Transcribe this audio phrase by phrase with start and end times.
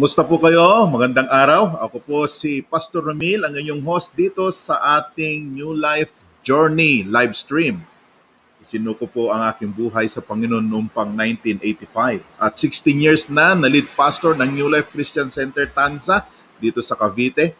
[0.00, 0.88] Kumusta po kayo?
[0.88, 1.76] Magandang araw.
[1.84, 7.36] Ako po si Pastor Ramil, ang inyong host dito sa ating New Life Journey live
[7.36, 7.84] stream.
[8.64, 12.24] Sinuko po ang aking buhay sa Panginoon noong pang 1985.
[12.40, 16.24] At 16 years na na lead pastor ng New Life Christian Center Tanza
[16.56, 17.52] dito sa Cavite.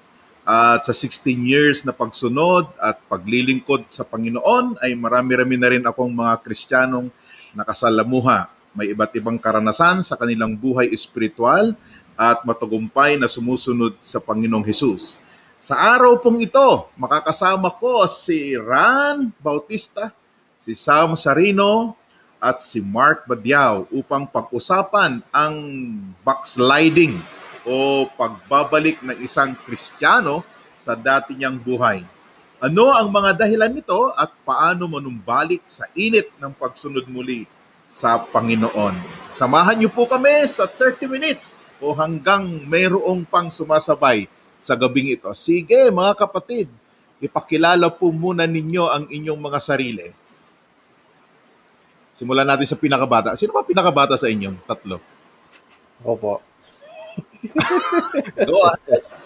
[0.49, 6.09] At sa 16 years na pagsunod at paglilingkod sa Panginoon ay marami-rami na rin akong
[6.09, 7.13] mga Kristiyanong
[7.53, 8.49] nakasalamuha.
[8.73, 11.77] May iba't ibang karanasan sa kanilang buhay espiritual
[12.21, 15.25] at matagumpay na sumusunod sa Panginoong Hesus.
[15.57, 20.13] Sa araw pong ito, makakasama ko si Ran Bautista,
[20.61, 21.97] si Sam Sarino,
[22.41, 25.55] at si Mark Badiao upang pag-usapan ang
[26.25, 27.21] backsliding
[27.69, 30.41] o pagbabalik ng isang Kristiyano
[30.81, 32.01] sa dati niyang buhay.
[32.61, 37.45] Ano ang mga dahilan nito at paano manumbalik sa init ng pagsunod muli
[37.85, 38.97] sa Panginoon?
[39.33, 44.29] Samahan niyo po kami sa 30 minutes o hanggang mayroong pang sumasabay
[44.61, 45.29] sa gabing ito.
[45.33, 46.69] Sige mga kapatid,
[47.19, 50.09] ipakilala po muna ninyo ang inyong mga sarili.
[52.13, 53.33] Simulan natin sa pinakabata.
[53.35, 55.01] Sino ba pinakabata sa inyong tatlo?
[56.05, 56.45] Opo.
[58.37, 59.05] Go ahead.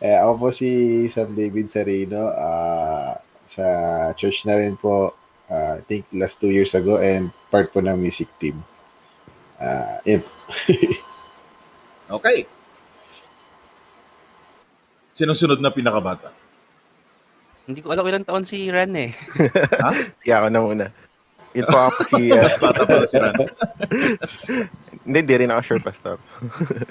[0.00, 2.32] Eh, ako po si Sam David Sarino.
[2.32, 3.20] ah
[3.50, 3.66] sa
[4.14, 5.18] church na rin po,
[5.50, 8.62] ah, I think last two years ago and part po ng music team.
[9.58, 10.22] Ah, yun.
[12.10, 12.42] Okay.
[15.14, 16.34] Sinong sunod na pinakabata?
[17.70, 19.14] Hindi ko alam ilang taon si Ran eh.
[20.20, 20.86] Sige ako na muna.
[21.54, 22.34] Yun po ako si...
[22.34, 23.34] uh, Mas bata pala si Ran.
[25.06, 26.16] hindi, hindi rin ako sure, Pastor.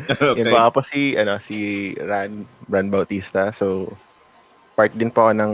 [0.08, 0.40] okay.
[0.40, 1.58] Yun po ako si, ano, si
[2.00, 3.52] Ran, Ran Bautista.
[3.52, 3.91] So,
[4.79, 5.53] part din po ako ng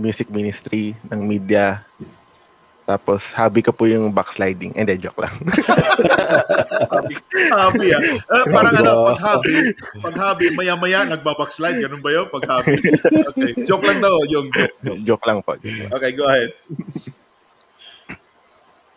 [0.00, 1.84] music ministry, ng media.
[2.90, 4.74] Tapos, hobby ko po yung backsliding.
[4.74, 5.30] Hindi, joke lang.
[7.54, 8.02] hobby ah.
[8.26, 9.54] Ah, parang ano, pag hobby,
[10.02, 11.86] pag hobby, maya-maya nagbabackslide.
[11.86, 12.26] Ganun ba yun?
[12.26, 12.82] Pag hobby.
[13.30, 13.62] Okay.
[13.62, 14.74] Joke lang daw, yung joke.
[14.82, 15.02] joke.
[15.06, 15.54] joke lang po.
[15.62, 15.90] joke lang.
[15.94, 16.50] Okay, go ahead.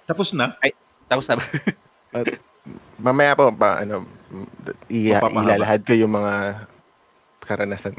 [0.10, 0.58] Tapos na?
[1.06, 1.46] Tapos na ba?
[2.98, 4.10] Mamaya po, pa, ano,
[4.90, 6.66] i- ilalahad ko yung mga
[7.46, 7.94] karanasan.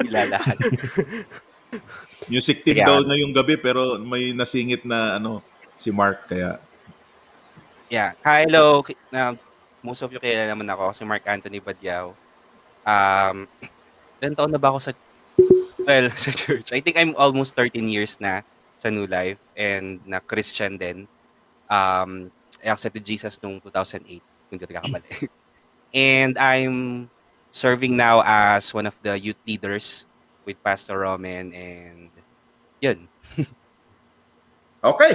[0.00, 0.56] Ilalahan.
[2.28, 2.88] Music team Yeah.
[2.90, 5.40] daw na yung gabi pero may nasingit na ano
[5.80, 6.60] si Mark kaya
[7.90, 8.14] Yeah.
[8.22, 8.86] Hi, hello.
[9.10, 9.34] Na,
[9.82, 10.94] most of you kilala naman ako.
[10.94, 12.14] Si Mark Anthony Badiao.
[12.86, 13.50] Um,
[14.22, 14.92] ilan taon na ba ako sa
[15.82, 16.70] well, sa church?
[16.70, 18.46] I think I'm almost 13 years na
[18.78, 21.10] sa New Life and na Christian din.
[21.66, 22.30] Um,
[22.62, 25.10] I accepted Jesus noong 2008, kung hindi ko nagkakamali.
[25.90, 27.10] and I'm
[27.50, 30.06] serving now as one of the youth leaders
[30.44, 32.10] with Pastor Roman and
[32.80, 33.06] yun.
[34.80, 35.12] Okay.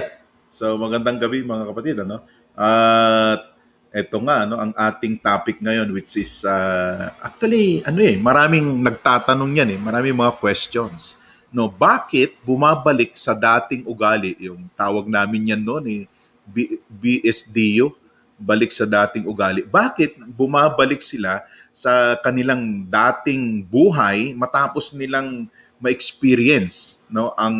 [0.54, 2.22] So magandang gabi mga kapatid ano.
[2.54, 3.50] At
[3.90, 9.58] eto nga ano ang ating topic ngayon which is uh, actually ano eh maraming nagtatanong
[9.58, 11.18] yan eh, maraming mga questions.
[11.50, 16.02] No, bakit bumabalik sa dating ugali yung tawag namin yan noon eh
[16.46, 17.90] B- BSDU
[18.38, 19.66] balik sa dating ugali.
[19.66, 21.42] Bakit bumabalik sila
[21.76, 25.44] sa kanilang dating buhay matapos nilang
[25.76, 27.52] ma-experience no ang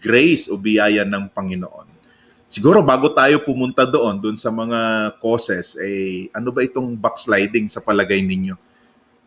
[0.00, 1.84] grace o biyaya ng Panginoon.
[2.48, 7.84] Siguro bago tayo pumunta doon doon sa mga causes eh ano ba itong backsliding sa
[7.84, 8.56] palagay ninyo?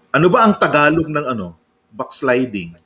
[0.09, 1.53] Ano ba ang Tagalog ng ano?
[1.93, 2.81] Backsliding.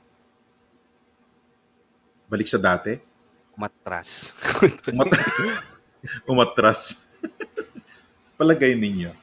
[2.28, 3.00] Balik sa dati?
[3.56, 4.36] Matras.
[4.92, 5.24] Umat-
[6.28, 6.80] umatras.
[8.40, 9.19] palagay ninyo.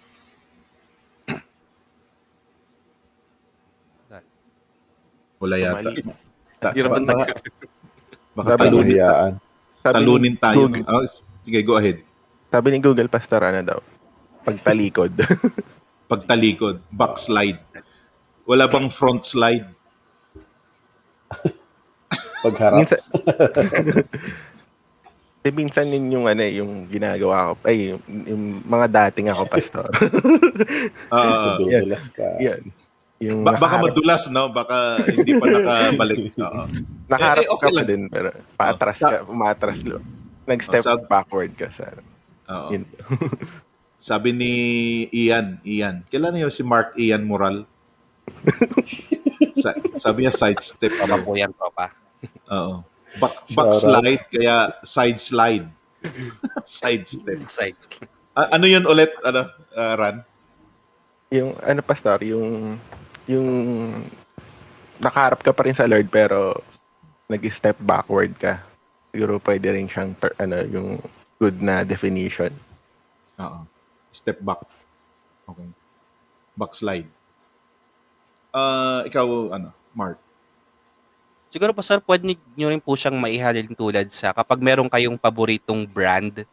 [5.38, 5.90] Wala yata.
[6.58, 7.42] Ta- Hirap ba- ang baka, nag-
[8.34, 8.98] baka Sabi talunin.
[9.78, 10.58] Sabi talunin tayo.
[10.66, 11.06] Google, Ah,
[11.42, 11.98] sige, go ahead.
[12.48, 13.80] sabi ni Google Pastor, ano daw?
[14.42, 15.14] Pagtalikod.
[16.12, 17.60] Pagtalikod, backslide.
[18.44, 19.68] Wala bang front slide?
[22.44, 22.80] Pagharap.
[22.80, 23.00] minsan,
[25.40, 29.48] Eh, minsan yun yung ano eh, yung ginagawa ko ay yung, yung mga dating ako
[29.48, 29.88] pastor.
[31.08, 32.36] Ah, Dudulas ka.
[32.38, 32.68] Yan.
[33.18, 34.44] Yung ba- baka nakaharap, madulas, no?
[34.48, 36.20] Baka hindi pa nakabalik.
[36.38, 36.64] Oo.
[37.08, 37.88] nakaharap Eh, eh, okay ka pa lang.
[37.88, 39.98] din pero paatras ka, umatras lo.
[40.46, 41.98] Nag-step Sa- backward ka sa
[42.48, 42.70] Oo.
[42.72, 42.84] yun.
[44.00, 44.54] Sabi ni
[45.10, 47.66] Ian, Ian, kailan niyo si Mark Ian Moral?
[49.58, 50.94] Sa, sabi niya sidestep.
[50.94, 51.90] Tama po yan, tropa.
[52.48, 52.86] Oo.
[53.18, 55.66] Back, Shout backslide, kaya side slide.
[56.64, 57.42] side step.
[57.48, 57.90] Sides.
[58.32, 60.22] A- ano yun ulit, ano, uh, Ran?
[61.30, 62.78] Yung ano pastor, yung
[63.28, 63.48] yung
[64.98, 66.58] nakaharap ka pa rin sa Lord pero
[67.28, 68.64] nag-step backward ka.
[69.12, 70.90] Siguro pwede rin siyang ter- ano yung
[71.38, 72.52] good na definition.
[73.38, 73.68] Oo.
[74.10, 74.64] Step back.
[75.48, 75.70] Okay.
[76.58, 77.08] backslide.
[78.50, 80.18] Ah, ikaw ano, Mark?
[81.48, 85.86] Siguro po sir, pwede nyo rin po siyang maihalin tulad sa kapag meron kayong paboritong
[85.88, 86.44] brand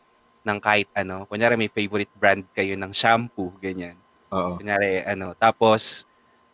[0.44, 3.96] ng kahit ano, kunyari may favorite brand kayo ng shampoo, ganyan.
[4.28, 4.60] Oo.
[4.60, 6.04] Kunyari, ano, tapos,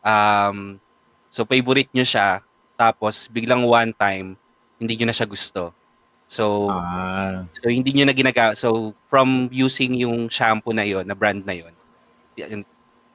[0.03, 0.77] um,
[1.29, 2.41] so favorite nyo siya,
[2.77, 4.35] tapos biglang one time,
[4.81, 5.73] hindi nyo na siya gusto.
[6.31, 11.19] So, Ah, so hindi nyo na ginaga So, from using yung shampoo na yon na
[11.19, 11.75] brand na yon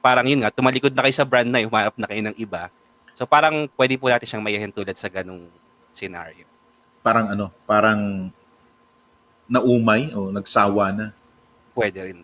[0.04, 2.70] parang yun nga, tumalikod na kayo sa brand na yun, humanap na kayo ng iba.
[3.16, 5.48] So, parang pwede po natin siyang mayahin tulad sa ganung
[5.90, 6.46] scenario.
[7.06, 8.30] parang ano, parang
[9.46, 11.06] naumay o nagsawa na.
[11.70, 12.18] Pwede rin.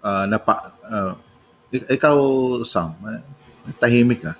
[0.00, 1.27] Ah, napa, ah, ik-
[1.72, 2.16] ikaw,
[2.64, 3.22] Sam, eh,
[3.76, 4.32] tahimik ka.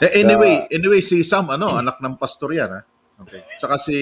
[0.00, 2.82] Eh, anyway, anyway, si Sam, ano, anak ng pastor yan, ha?
[3.20, 3.44] Okay.
[3.60, 3.96] Saka si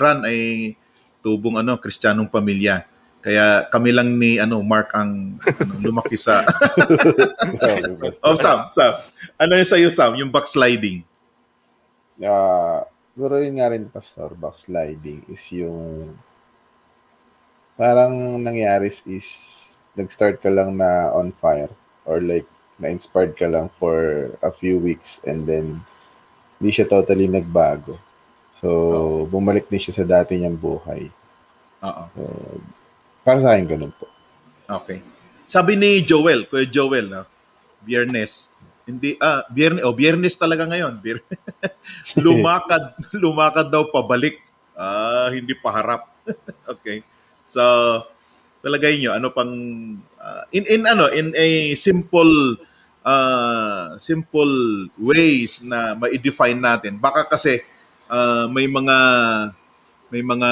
[0.00, 0.72] Ran ay
[1.20, 2.88] tubong, ano, kristyanong pamilya.
[3.20, 6.40] Kaya kami lang ni, ano, Mark ang ano, lumaki sa...
[8.24, 9.02] Oh, Sam, Sam.
[9.36, 10.16] Ano yung sa'yo, Sam?
[10.16, 11.04] Yung backsliding.
[12.24, 16.16] Ah, siguro yun nga rin, Pastor, backsliding is yung
[17.76, 19.28] parang nangyari is
[19.96, 21.72] nag-start ka lang na on fire
[22.04, 22.46] or like
[22.76, 25.80] na-inspired ka lang for a few weeks and then
[26.60, 27.96] hindi siya totally nagbago.
[28.60, 31.08] So, bumalik din siya sa dati niyang buhay.
[31.84, 32.04] Oo.
[32.16, 32.22] So,
[33.20, 34.08] para sa akin, ganun po.
[34.64, 35.04] Okay.
[35.44, 37.22] Sabi ni Joel, Kuya Joel, no?
[37.84, 38.48] Biyernes.
[38.88, 40.96] Hindi, ah, biyernes, oh, biyernes talaga ngayon.
[41.02, 41.26] Bier-
[42.24, 44.40] lumakad, lumakad daw pabalik.
[44.72, 46.08] Ah, hindi paharap.
[46.72, 47.04] okay.
[47.44, 47.62] So,
[48.66, 49.54] talagay nyo, ano pang,
[50.18, 52.58] ah, in, in ano, in a simple,
[53.06, 56.98] ah, simple ways na ma-define natin.
[56.98, 57.62] Baka kasi,
[58.10, 58.98] ah, may mga,
[60.10, 60.50] may mga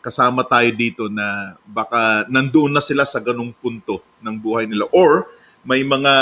[0.00, 5.28] kasama tayo dito na baka nandoon na sila sa ganung punto ng buhay nila or
[5.60, 6.12] may mga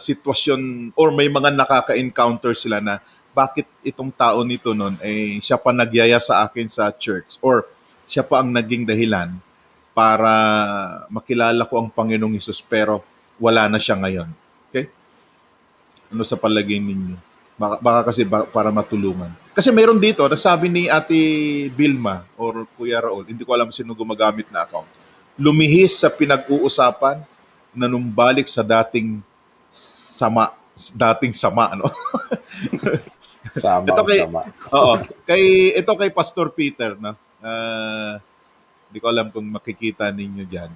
[0.00, 3.04] sitwasyon or may mga nakaka-encounter sila na
[3.36, 7.68] bakit itong tao nito noon eh siya pa nagyaya sa akin sa church or
[8.08, 9.36] siya pa ang naging dahilan
[9.90, 10.32] para
[11.08, 13.02] makilala ko ang Panginoong Hesus pero
[13.36, 14.28] wala na siya ngayon.
[14.68, 14.86] Okay?
[16.08, 17.18] Ano sa palagay ninyo?
[17.54, 19.28] Baka, baka kasi ba- para matulungan.
[19.52, 21.16] Kasi meron dito, nasabi ni Ate
[21.68, 24.88] Bilma or Kuya Raul, hindi ko alam sino gumagamit na account,
[25.36, 27.20] lumihis sa pinag-uusapan
[27.70, 29.20] na numbalik sa dating
[30.16, 31.86] sama, dating sama, ano?
[33.52, 34.42] Sama Ito kay- sama.
[34.70, 34.92] Oo.
[35.24, 35.42] Kay,
[35.74, 37.12] ito kay Pastor Peter, no?
[37.40, 38.20] Ah,
[38.90, 40.70] hindi ko alam kung makikita ninyo dyan.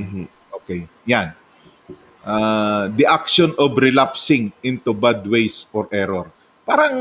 [0.00, 0.24] Mhm.
[0.60, 0.88] Okay.
[1.04, 1.36] Yan.
[2.20, 6.28] Ah, the action of relapsing into bad ways or error.
[6.64, 6.96] Parang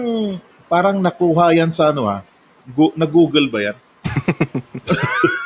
[0.67, 2.23] parang nakuha yan sa ano ha?
[2.67, 3.77] Gu- na-google ba yan?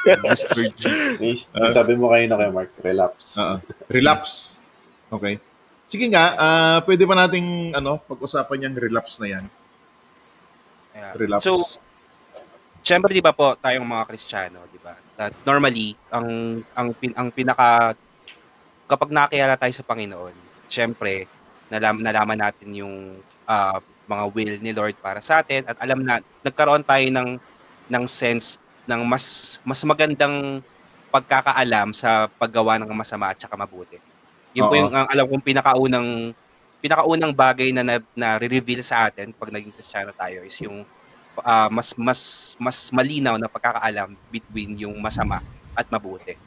[0.04, 0.74] Mr.
[0.74, 0.82] G.
[1.22, 1.38] May
[1.70, 3.38] sabi mo kayo na kay Mark, relapse.
[3.38, 3.56] Oo.
[3.88, 4.58] relapse.
[5.14, 5.38] Okay.
[5.86, 9.46] Sige nga, ah, pwede ba nating ano, pag-usapan yung relapse na yan?
[10.94, 11.14] Yeah.
[11.18, 11.46] Relapse.
[11.46, 11.54] So,
[12.84, 14.94] syempre 'di ba po tayong mga Kristiyano, 'di ba?
[15.16, 17.96] That normally ang ang pin, ang pinaka
[18.86, 20.36] kapag nakakilala tayo sa Panginoon,
[20.68, 21.25] syempre
[21.72, 26.20] nalam, nalaman natin yung ah, mga will ni Lord para sa atin at alam na
[26.44, 27.40] nagkaroon tayo ng
[27.88, 30.60] ng sense ng mas mas magandang
[31.08, 34.02] pagkakaalam sa paggawa ng masama at saka mabuti.
[34.54, 36.10] Yun po yung ang alam kong pinakaunang
[36.84, 40.84] pinakaunang bagay na na, na reveal sa atin pag naging Kristiyano tayo is yung
[41.42, 42.22] ah, mas mas
[42.62, 45.42] mas malinaw na pagkakaalam between yung masama
[45.74, 46.38] at mabuti.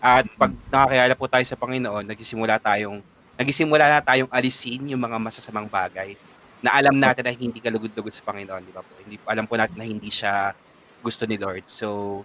[0.00, 3.04] At pag nakakilala po tayo sa Panginoon, nagsisimula tayong
[3.36, 6.16] nagsisimula na tayong alisin yung mga masasamang bagay
[6.60, 8.92] na alam natin na hindi kalugod-lugod sa Panginoon, di ba po?
[9.00, 10.52] Hindi alam po natin na hindi siya
[11.00, 11.64] gusto ni Lord.
[11.68, 12.20] So,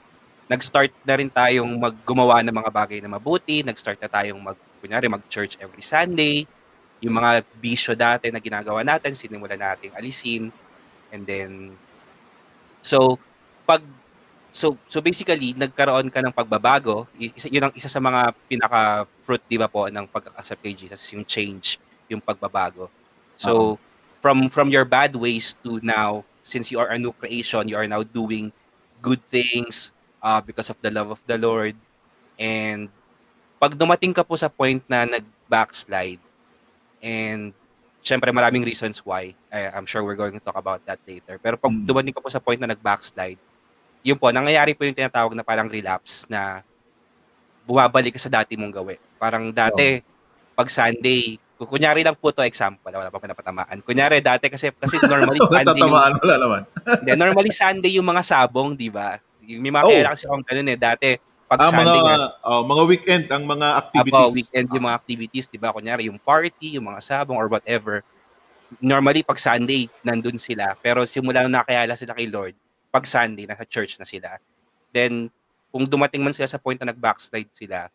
[0.52, 5.10] nag-start na rin tayong maggumawa ng mga bagay na mabuti, nag-start na tayong mag kunyari
[5.10, 6.46] mag-church every Sunday.
[7.02, 10.54] Yung mga bisyo dati na ginagawa natin, sinimulan nating alisin.
[11.10, 11.74] And then
[12.86, 13.18] so
[13.66, 13.82] pag
[14.54, 19.42] so so basically nagkaroon ka ng pagbabago, isa, yun ang isa sa mga pinaka fruit
[19.50, 22.94] 'di ba po ng pag-accept kay Jesus yung change, yung pagbabago.
[23.34, 23.82] So
[24.22, 27.90] from from your bad ways to now since you are a new creation, you are
[27.90, 28.54] now doing
[29.02, 29.90] good things
[30.22, 31.74] uh, because of the love of the Lord.
[32.38, 32.94] And
[33.58, 36.22] pag dumating ka po sa point na nag-backslide,
[37.02, 37.52] and
[38.06, 41.42] syempre maraming reasons why, I- I'm sure we're going to talk about that later.
[41.42, 41.84] Pero pag Mm.
[41.84, 43.42] dumating ka po sa point na nag-backslide,
[44.06, 46.62] yun po, nangyayari po yung tinatawag na parang relapse na
[47.66, 49.02] bumabalik ka sa dati mong gawin.
[49.18, 50.06] Parang dati,
[50.54, 53.82] pag Sunday, kunyari lang po to example, wala pa pinapatamaan.
[53.82, 56.62] Kunyari dati kasi kasi normally Sunday yung, tatamaan, wala naman.
[57.02, 59.18] hindi, normally Sunday yung mga sabong, di ba?
[59.42, 60.06] Yung May mga Oh.
[60.06, 60.78] kasi akong ganun eh.
[60.78, 61.10] Dati,
[61.46, 64.26] Pag Ah, mga, Sunday nga, oh, mga weekend ang mga activities.
[64.26, 65.70] Apo, weekend yung mga activities, di ba?
[65.70, 68.02] Kunyari, yung party, yung mga sabong or whatever.
[68.82, 70.74] Normally, pag Sunday, nandun sila.
[70.82, 72.58] Pero simula nung nakayala sila kay Lord,
[72.90, 74.42] pag Sunday, nasa church na sila.
[74.90, 75.30] Then,
[75.70, 77.94] kung dumating man sila sa point na nag-backslide sila,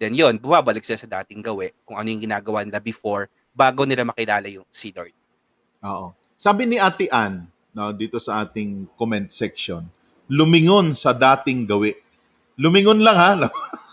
[0.00, 4.02] then yon bumabalik sila sa dating gawi, kung ano yung ginagawa nila before, bago nila
[4.02, 5.14] makilala yung si Lord.
[5.86, 6.10] Oo.
[6.34, 9.86] Sabi ni Ate Ann, no, dito sa ating comment section,
[10.26, 11.94] lumingon sa dating gawi.
[12.62, 13.30] Lumingon lang ha.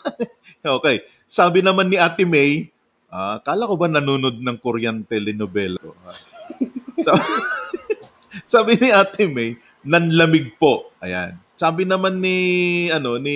[0.78, 1.02] okay.
[1.26, 2.70] Sabi naman ni Ate May,
[3.10, 5.82] ah, kala ko ba nanonood ng Korean telenovela?
[8.46, 10.94] sabi ni Ate May, nanlamig po.
[11.02, 11.34] Ayan.
[11.58, 12.38] Sabi naman ni
[12.94, 13.36] ano ni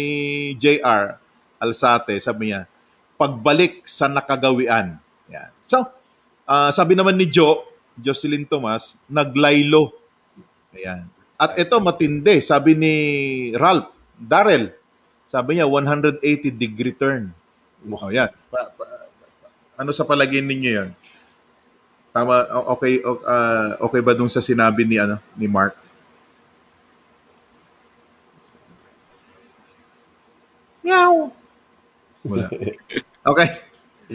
[0.62, 1.18] JR
[1.58, 2.70] Alsate, sabi niya,
[3.18, 5.02] pagbalik sa nakagawian.
[5.34, 5.50] Yan.
[5.66, 5.82] So,
[6.46, 7.66] ah, sabi naman ni Jo,
[7.98, 9.98] Jocelyn Tomas, naglaylo.
[10.78, 11.10] Ayan.
[11.42, 12.94] At ito matindi, sabi ni
[13.58, 14.83] Ralph, Darrell,
[15.34, 16.22] sabi niya 180
[16.54, 17.34] degree turn.
[17.90, 18.30] Oh, yan.
[18.54, 19.10] Pa- pa-
[19.74, 20.90] ano sa palagay ninyo 'yan?
[22.13, 22.46] Tama
[22.78, 25.74] okay ah, okay ba dun sa sinabi ni ano ni Mark?
[30.86, 31.34] Meow.
[32.22, 32.48] Wala.
[33.24, 33.48] Okay.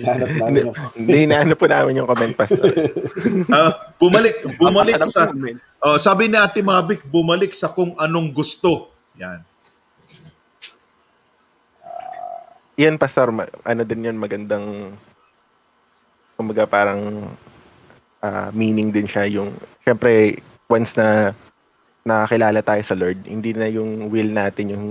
[0.05, 2.61] Hanap namin yung Hindi na ano po namin yung comment, Pastor.
[3.57, 5.33] Ah, bumalik bumalik sa.
[5.81, 8.93] Oh, sabi ni Ate Mavic, bumalik sa kung anong gusto.
[9.17, 9.41] Yan.
[12.79, 13.35] Yan, Pastor,
[13.67, 14.95] ano din yan, magandang,
[16.39, 17.27] kumbaga parang
[18.23, 19.51] ah, meaning din siya yung,
[19.83, 20.39] syempre,
[20.71, 21.35] once na
[22.07, 24.87] nakakilala tayo sa Lord, hindi na yung will natin yung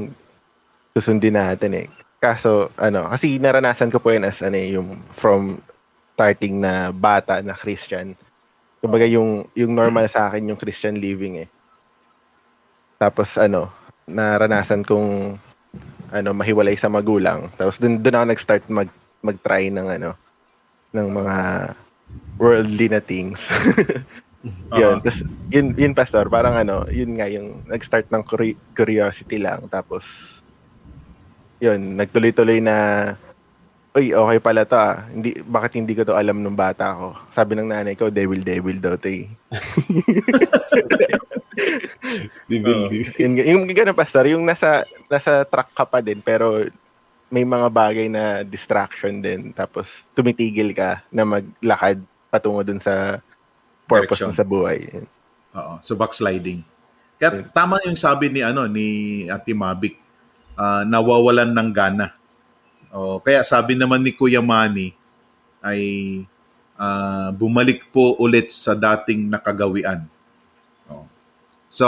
[0.92, 1.88] susundin natin eh.
[2.20, 5.64] Kaso, ano, kasi naranasan ko po yun as, ano, eh, yung from
[6.20, 8.20] starting na bata na Christian.
[8.84, 11.50] Kumbaga yung, yung normal sa akin yung Christian living eh.
[13.00, 13.72] Tapos, ano,
[14.12, 15.40] naranasan kong
[16.12, 17.52] ano mahiwalay sa magulang.
[17.56, 18.90] Tapos dun dun ako nag-start mag
[19.22, 20.10] mag-try ng ano
[20.96, 21.38] ng mga
[22.40, 23.50] worldly na things.
[24.80, 25.04] yun, Oo.
[25.04, 25.20] tapos
[25.52, 30.38] yun yun pastor, parang ano, yun nga yung nag-start ng curi- curiosity lang tapos
[31.58, 32.76] yun, nagtuloy-tuloy na
[33.98, 35.10] Uy, okay pala to ah.
[35.10, 37.18] Hindi, bakit hindi ko to alam nung bata ko?
[37.34, 39.26] Sabi ng nanay ko, devil, devil daw to eh.
[41.58, 42.88] Oo.
[43.18, 46.66] yung, yung gano'n, pastor, yung nasa, nasa track ka pa din, pero
[47.28, 49.52] may mga bagay na distraction din.
[49.52, 52.00] Tapos tumitigil ka na maglakad
[52.32, 53.20] patungo dun sa
[53.88, 54.32] purpose Direction.
[54.32, 54.80] mo sa buhay.
[55.56, 56.64] Oo, so backsliding.
[57.18, 59.98] Kaya tama yung sabi ni ano ni Ate Mavic,
[60.54, 62.14] ah, nawawalan ng gana.
[62.94, 64.96] Oh, kaya sabi naman ni Kuya Manny
[65.60, 65.82] ay
[66.78, 70.06] ah, bumalik po ulit sa dating nakagawian.
[71.68, 71.88] So,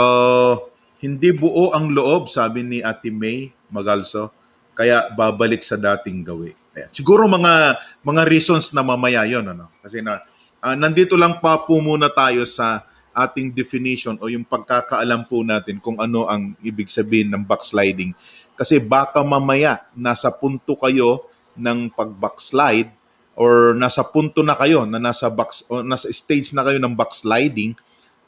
[1.00, 4.30] hindi buo ang loob, sabi ni Ate May Magalso,
[4.76, 6.52] kaya babalik sa dating gawi.
[6.76, 6.90] Ayan.
[6.94, 9.68] Siguro mga mga reasons na mamaya 'yon ano.
[9.82, 10.22] Kasi na
[10.62, 15.82] ah, nandito lang pa po muna tayo sa ating definition o yung pagkakaalam po natin
[15.82, 18.14] kung ano ang ibig sabihin ng backsliding.
[18.54, 21.26] Kasi baka mamaya nasa punto kayo
[21.58, 22.92] ng pag-backslide
[23.34, 27.74] or nasa punto na kayo na nasa box o nasa stage na kayo ng backsliding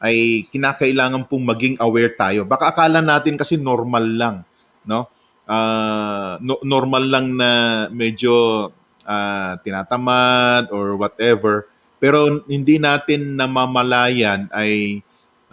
[0.02, 2.42] ay kinakailangan pong maging aware tayo.
[2.42, 4.36] Baka akala natin kasi normal lang,
[4.82, 5.06] no?
[5.46, 7.50] Ah, no- normal lang na
[7.94, 8.66] medyo
[9.06, 11.70] ah, tinatamad or whatever.
[12.02, 14.98] Pero hindi natin namamalayan ay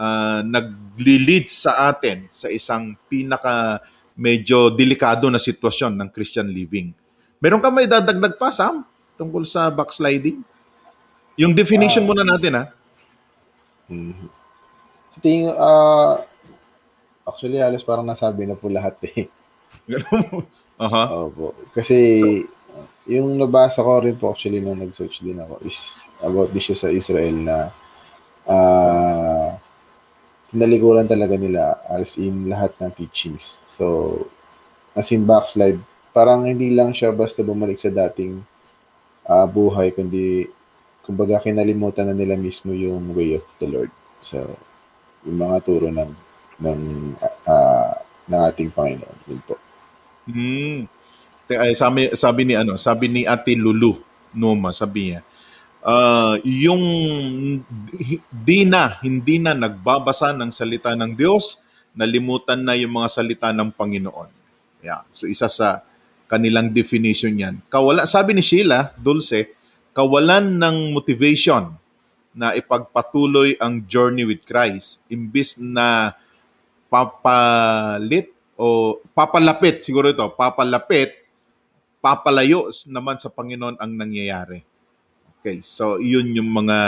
[0.01, 3.85] ah, nagli-lead sa atin sa isang pinaka
[4.17, 6.89] medyo delikado na sitwasyon ng Christian living.
[7.37, 8.83] Meron ka may dadagdag pa, Sam,
[9.15, 10.41] tungkol sa backsliding?
[11.39, 12.63] Yung definition muna natin, ha?
[13.87, 14.38] Mhm.
[15.19, 16.23] Tingin, ah,
[17.27, 19.27] actually, halos parang nasabi na po lahat eh.
[20.83, 21.03] Aha.
[21.11, 21.53] Opo.
[21.75, 21.97] Kasi,
[23.09, 27.35] yung nabasa ko rin po actually nung nag-search din ako is about this sa Israel
[27.41, 27.57] na
[28.45, 29.57] ah
[30.53, 33.61] tinalikuran talaga nila as in lahat ng teachings.
[33.69, 34.25] So,
[34.97, 35.77] as in backslide,
[36.09, 38.41] parang hindi lang siya basta bumalik sa dating
[39.29, 40.49] ah, buhay, kundi
[41.05, 43.93] kumbaga kinalimutan na nila mismo yung way of the Lord.
[44.21, 44.57] So,
[45.27, 46.11] yung mga turo ng
[46.59, 46.81] ng
[47.47, 47.95] ah,
[48.29, 49.17] ng ating Panginoon.
[49.27, 49.55] Yun po.
[50.29, 50.85] Hmm.
[51.49, 53.97] Ay, sabi, sabi ni ano, sabi ni Ate Lulu
[54.37, 55.25] Noma, sabi niya,
[55.81, 56.83] ah, yung
[58.29, 61.65] di na, hindi na nagbabasa ng salita ng Diyos,
[61.97, 64.29] nalimutan na yung mga salita ng Panginoon.
[64.85, 65.03] Yeah.
[65.17, 65.81] So isa sa
[66.29, 67.65] kanilang definition yan.
[67.67, 69.57] Kawala, sabi ni Sheila, Dulce,
[69.97, 71.73] kawalan ng motivation
[72.33, 76.13] na ipagpatuloy ang journey with Christ imbis na
[76.89, 81.15] papalit o papalapit siguro ito, papalapit,
[82.03, 84.67] papalayo naman sa Panginoon ang nangyayari.
[85.39, 86.79] Okay, so yun yung mga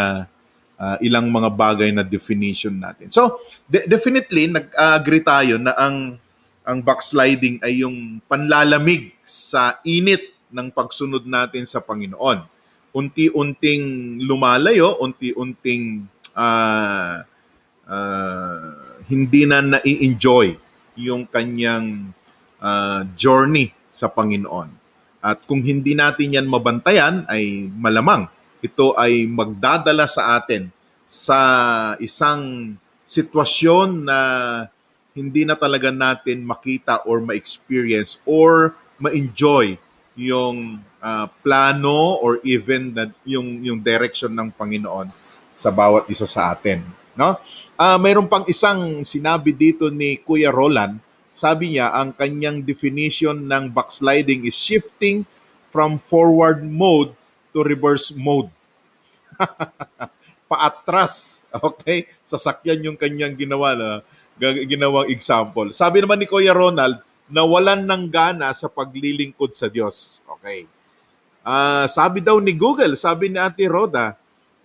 [0.75, 3.07] uh, ilang mga bagay na definition natin.
[3.15, 3.39] So,
[3.71, 6.19] de- definitely nag-agree tayo na ang
[6.67, 12.43] ang backsliding ay yung panlalamig sa init ng pagsunod natin sa Panginoon.
[12.91, 17.23] Unti-unting lumalayo, unti-unting uh,
[17.87, 18.71] uh,
[19.07, 20.55] hindi na nai-enjoy
[20.99, 22.11] yung kanyang
[22.59, 24.69] uh, journey sa Panginoon.
[25.21, 28.27] At kung hindi natin yan mabantayan, ay malamang
[28.61, 30.69] ito ay magdadala sa atin
[31.09, 31.39] sa
[31.97, 34.19] isang sitwasyon na
[35.11, 39.75] hindi na talaga natin makita or ma-experience or ma-enjoy
[40.15, 45.09] yung uh, plano or even the, yung yung direction ng Panginoon
[45.51, 46.85] sa bawat isa sa atin,
[47.17, 47.35] no?
[47.75, 50.95] Uh, mayroon pang isang sinabi dito ni Kuya Roland,
[51.35, 55.27] sabi niya ang kanyang definition ng backsliding is shifting
[55.73, 57.11] from forward mode
[57.51, 58.47] to reverse mode.
[60.51, 62.07] Paatras, okay?
[62.23, 63.89] Sasakyan yung kanyang ginawa na
[64.41, 65.71] ginawang example.
[65.71, 66.99] Sabi naman ni Kuya Ronald,
[67.31, 70.27] nawalan ng gana sa paglilingkod sa Diyos.
[70.39, 70.67] Okay.
[71.41, 74.17] Uh, sabi daw ni Google, sabi ni Ate Roda,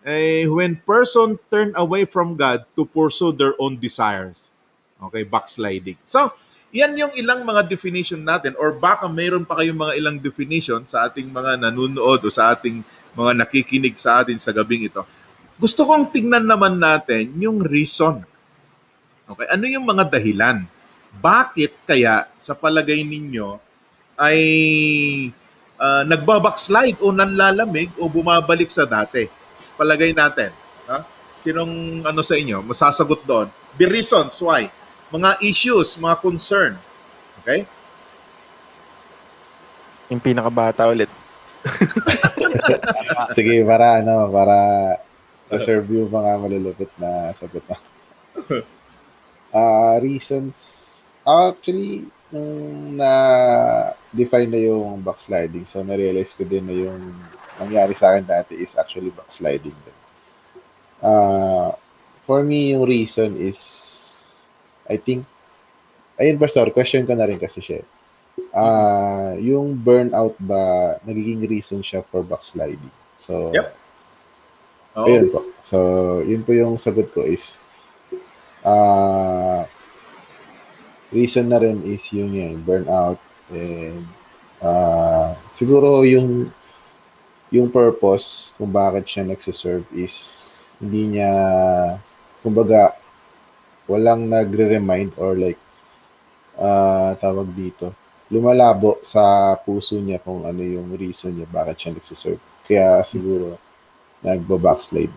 [0.06, 4.54] eh, when person turn away from God to pursue their own desires.
[4.96, 5.98] Okay, backsliding.
[6.06, 6.32] So,
[6.70, 11.08] yan yung ilang mga definition natin or baka mayroon pa kayong mga ilang definition sa
[11.08, 12.84] ating mga nanonood o sa ating
[13.16, 15.02] mga nakikinig sa atin sa gabing ito.
[15.56, 18.24] Gusto kong tingnan naman natin yung reason
[19.26, 20.62] Okay, ano yung mga dahilan?
[21.18, 23.58] Bakit kaya sa palagay ninyo
[24.14, 24.38] ay
[25.80, 29.28] uh, nagbabackslide o nanlalamig o bumabalik sa dati?
[29.76, 30.50] Palagay natin.
[30.88, 31.04] Ha?
[31.40, 32.64] Sinong ano sa inyo?
[32.64, 33.48] Masasagot doon.
[33.76, 34.72] The reasons why.
[35.12, 36.74] Mga issues, mga concern.
[37.44, 37.68] Okay?
[40.10, 41.10] Yung pinakabata ulit.
[43.36, 44.56] Sige, para ano, para
[45.50, 47.76] reserve yung mga malulupit na sagot na.
[49.56, 50.58] Uh, reasons,
[51.24, 57.00] actually, nung na-define na yung backsliding, so na-realize ko din na yung
[57.56, 59.98] nangyari sa akin dati is actually backsliding din.
[61.00, 61.72] Uh,
[62.26, 63.60] for me, yung reason is,
[64.90, 65.22] I think,
[66.18, 67.86] ayun ba, sorry, question ko na rin kasi siya.
[68.52, 72.92] Uh, yung burnout ba, nagiging reason siya for backsliding?
[73.16, 73.72] So, yep.
[74.96, 75.04] Oh.
[75.04, 75.44] Ayun po.
[75.60, 75.76] So,
[76.24, 77.60] yun po yung sagot ko is,
[78.64, 79.68] uh,
[81.16, 83.16] reason na rin is yung yan, burnout
[83.48, 84.04] and
[84.60, 86.52] uh, siguro yung
[87.48, 90.12] yung purpose kung bakit siya nagsiserve is
[90.76, 91.32] hindi niya
[92.44, 92.92] kumbaga
[93.88, 95.58] walang nagre-remind or like
[96.60, 97.96] uh, tawag dito
[98.28, 103.56] lumalabo sa puso niya kung ano yung reason niya bakit siya nagsiserve kaya siguro
[104.26, 105.14] nagbo-backslide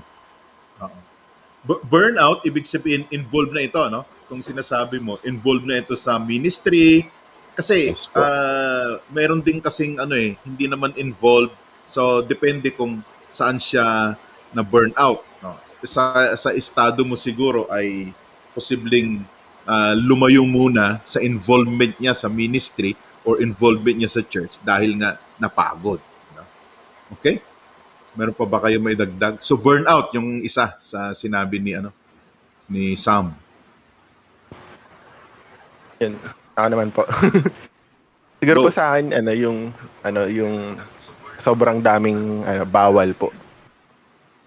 [1.66, 4.08] burnout, ibig sabihin involved na ito, no?
[4.30, 7.10] Kung sinasabi mo, involved na ito sa ministry.
[7.58, 11.52] Kasi yes, uh, mayroon din kasing ano eh, hindi naman involved.
[11.90, 14.14] So depende kung saan siya
[14.54, 15.58] na burnout, no?
[15.84, 18.14] Sa sa estado mo siguro ay
[18.54, 19.26] posibleng
[19.70, 25.22] uh, lumayo muna sa involvement niya sa ministry or involvement niya sa church dahil nga
[25.38, 26.02] napagod.
[26.34, 26.44] No?
[27.18, 27.42] Okay?
[28.18, 29.40] Meron pa ba kayo may dagdag?
[29.40, 31.94] So burnout yung isa sa sinabi ni ano
[32.70, 33.34] ni Sam.
[36.00, 36.14] Yan.
[36.56, 37.04] Ako naman po.
[38.40, 38.66] Siguro Go.
[38.68, 40.80] po sa akin ano yung ano yung
[41.40, 43.32] sobrang daming ano, bawal po.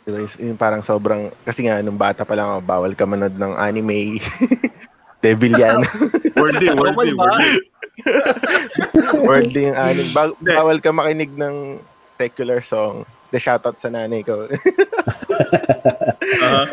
[0.09, 3.53] Yung, yung parang sobrang kasi nga nung bata pa lang ako, bawal ka manood ng
[3.57, 4.17] anime.
[5.25, 5.87] Devil yan.
[6.35, 7.55] worldly, worldly, worldly.
[9.23, 10.11] worldly yung anime.
[10.11, 11.79] Ba- bawal ka makinig ng
[12.19, 14.45] secular song the shoutout sa nanay ko.
[16.45, 16.67] uh-huh.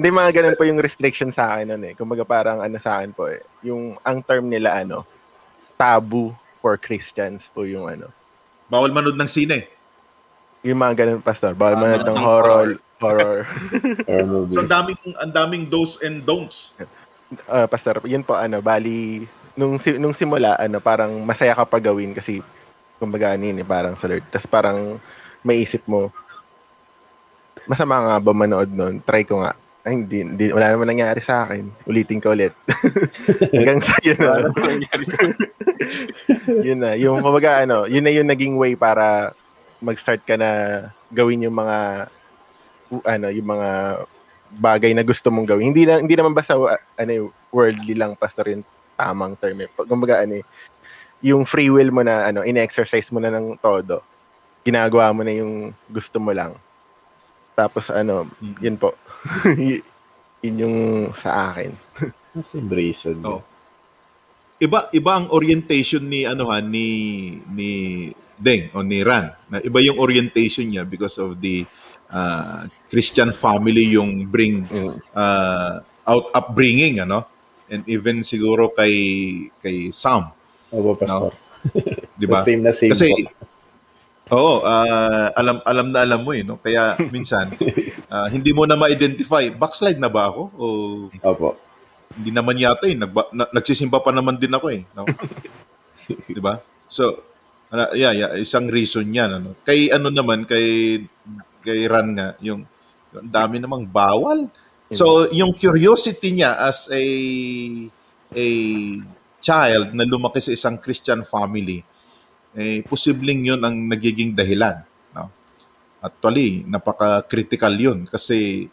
[0.00, 1.92] Hindi mga ganun po yung restriction sa akin nun eh.
[1.92, 3.44] Kumbaga parang ano sa akin po eh.
[3.60, 5.04] Yung ang term nila ano,
[5.76, 6.32] taboo
[6.64, 8.08] for Christians po yung ano.
[8.72, 9.68] Bawal manood ng sine.
[10.64, 11.52] Yung mga ganun pastor.
[11.52, 12.68] Bawal uh, manood ng horror.
[12.96, 13.44] Horror.
[14.08, 14.48] horror.
[14.56, 16.72] So ang daming, ang daming do's and don'ts.
[17.44, 22.16] Uh, pastor, yun po ano, bali, nung, nung simula, ano, parang masaya ka pa gawin
[22.16, 22.40] kasi
[22.96, 24.24] kumbaga yun, eh, parang sa Lord.
[24.32, 24.96] Tapos parang
[25.44, 26.08] maisip mo,
[27.68, 29.04] masama nga ba manood nun?
[29.04, 29.52] Try ko nga.
[29.80, 31.72] Ay, hindi, hindi, wala naman nangyari sa akin.
[31.88, 32.52] Ulitin ko ulit.
[33.56, 34.44] Hanggang sa yun na.
[36.68, 36.92] yun na.
[37.00, 39.32] Yung, kumbaga, ano, yun na yung naging way para
[39.80, 40.50] mag-start ka na
[41.08, 42.12] gawin yung mga,
[43.08, 43.68] ano, yung mga
[44.60, 45.72] bagay na gusto mong gawin.
[45.72, 46.60] Hindi na, hindi naman basta,
[47.00, 48.60] ano, worldly lang, pastor, yun.
[49.00, 49.68] tamang term eh.
[49.88, 50.44] Kumbaga ano eh,
[51.24, 54.04] yung free will mo na ano, in-exercise mo na ng todo.
[54.60, 56.52] Ginagawa mo na yung gusto mo lang.
[57.56, 58.56] Tapos ano, Mm.
[58.60, 58.92] yun po.
[60.44, 60.76] Yun yung
[61.12, 61.76] sa akin.
[62.36, 63.20] Kasi reason.
[63.26, 63.42] Oo.
[64.60, 66.86] Iba iba ang orientation ni ano ha ni
[67.48, 67.70] ni
[68.36, 69.32] Deng o ni Ran.
[69.48, 71.64] Na iba yung orientation niya because of the
[72.08, 74.96] uh, Christian family yung bring Mm.
[75.12, 77.24] uh, out upbringing ano
[77.70, 78.92] and even siguro kay
[79.62, 80.28] kay Sam,
[80.72, 81.32] Opo, Pastor.
[82.18, 82.40] 'di ba?
[82.40, 83.32] Same na same Kasi po.
[84.30, 86.56] Oo, ah, alam alam na alam mo eh no.
[86.62, 87.50] Kaya minsan
[88.10, 90.66] ah, hindi mo na ma-identify backslide na ba ako o
[91.22, 91.56] Opo.
[92.18, 95.06] hindi naman yata eh nagba, na, nagsisimba pa naman din ako eh, no?
[96.26, 96.58] 'Di ba?
[96.90, 97.22] So,
[97.70, 99.54] ano, yeah, yeah, isang reason 'yan ano.
[99.62, 100.98] Kay ano naman kay
[101.62, 102.66] kay Ran nga yung
[103.14, 104.50] ang dami namang bawal.
[104.90, 107.02] So, yung curiosity niya as a
[108.34, 108.46] a
[109.38, 111.82] child na lumaki sa isang Christian family,
[112.54, 114.82] eh, posibleng yun ang nagiging dahilan.
[116.00, 118.68] Actually, napaka-critical yun kasi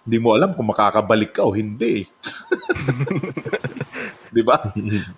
[0.00, 2.06] hindi mo alam kung makakabalik ka o hindi.
[4.30, 4.56] Di ba?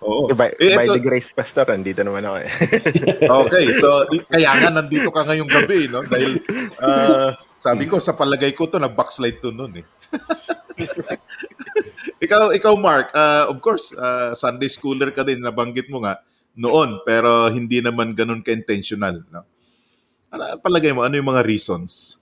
[0.01, 0.33] Oo.
[0.33, 2.51] By, Eh, by ito- the grace, Pastor, nandito naman ako eh.
[3.45, 3.89] Okay, so
[4.27, 6.01] kaya nga nandito ka ngayong gabi, no?
[6.03, 6.41] Dahil
[6.81, 9.87] ah, sabi ko, sa palagay ko to nag-backslide to noon eh.
[12.25, 16.25] ikaw, ikaw Mark, ah, of course, ah, Sunday schooler ka din, nabanggit mo nga
[16.57, 19.25] noon, pero hindi naman ganun ka-intentional.
[19.29, 19.45] No?
[20.33, 22.19] Ano, palagay mo, ano yung mga reasons?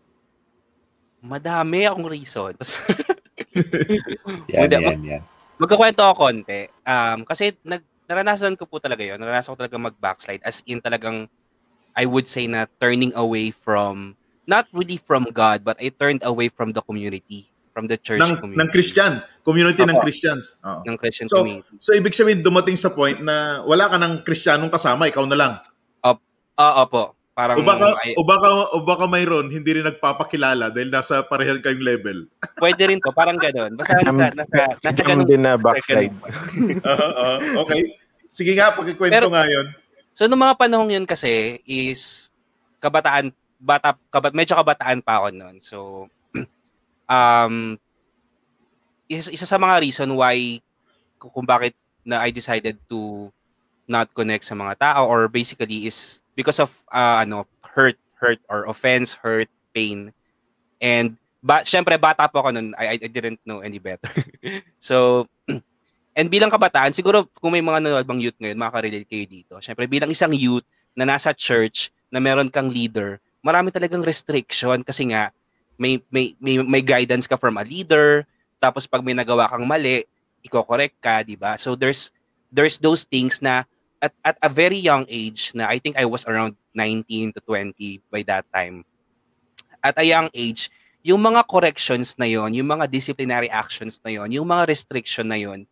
[1.23, 2.75] Madami akong reasons.
[4.51, 5.23] Yan, Hindi, yan, yan.
[5.59, 6.70] Magkakwento ako konti.
[6.87, 9.18] Um, kasi nag, naranasan ko po talaga yun.
[9.18, 10.40] Naranasan ko talaga mag-backslide.
[10.42, 11.27] As in talagang,
[11.92, 14.14] I would say na turning away from,
[14.46, 17.51] not really from God, but I turned away from the community.
[17.70, 18.61] From the church Ng, community.
[18.62, 20.03] ng Christian, community ng Opo.
[20.03, 20.59] Christians.
[20.62, 20.81] Oo.
[20.87, 21.70] Ng Christian So, community.
[21.79, 25.53] so, ibig sabihin, dumating sa point na wala ka ng Kristyanong kasama, ikaw na lang.
[26.61, 27.16] Ah, opo.
[27.40, 31.57] Parang, O baka, ay- o baka, o baka mayroon, hindi rin nagpapakilala dahil nasa parehan
[31.57, 32.18] kayong level.
[32.61, 33.16] pwede rin po.
[33.16, 33.72] Parang gano'n.
[33.81, 36.12] Basta nasa, nasa, nasa ganun- din na backslide.
[36.12, 36.85] ganun.
[36.92, 37.96] Oo, oo, okay.
[38.29, 39.72] Sige nga, pagkikwento Pero- nga yun.
[40.12, 42.29] So, noong mga panahon yun kasi is
[42.76, 45.57] kabataan, bata, kabat, medyo kabataan pa ako noon.
[45.64, 45.79] So,
[47.09, 47.81] um,
[49.09, 50.61] isa, isa sa mga reason why
[51.16, 51.72] kung bakit
[52.05, 53.33] na I decided to
[53.88, 58.69] not connect sa mga tao or basically is because of uh, ano hurt hurt or
[58.69, 60.12] offense hurt pain.
[60.81, 64.11] And ba syempre bata po ako noon I, I didn't know any better.
[64.81, 65.29] So
[66.19, 69.55] and bilang kabataan siguro kung may mga nanonood bang youth ngayon makaka-relate kayo dito.
[69.61, 70.64] Syempre bilang isang youth
[70.97, 75.33] na nasa church na meron kang leader marami talagang restriction kasi nga
[75.81, 78.29] may may may, may guidance ka from a leader
[78.61, 80.05] tapos pag may nagawa kang mali
[80.45, 81.57] iko-correct ka di ba?
[81.57, 82.12] So there's
[82.53, 83.64] there's those things na
[84.01, 88.01] at at a very young age na I think I was around 19 to 20
[88.09, 88.89] by that time.
[89.85, 94.33] At a young age yung mga corrections na yon yung mga disciplinary actions na yon
[94.33, 95.65] yung mga restriction na yon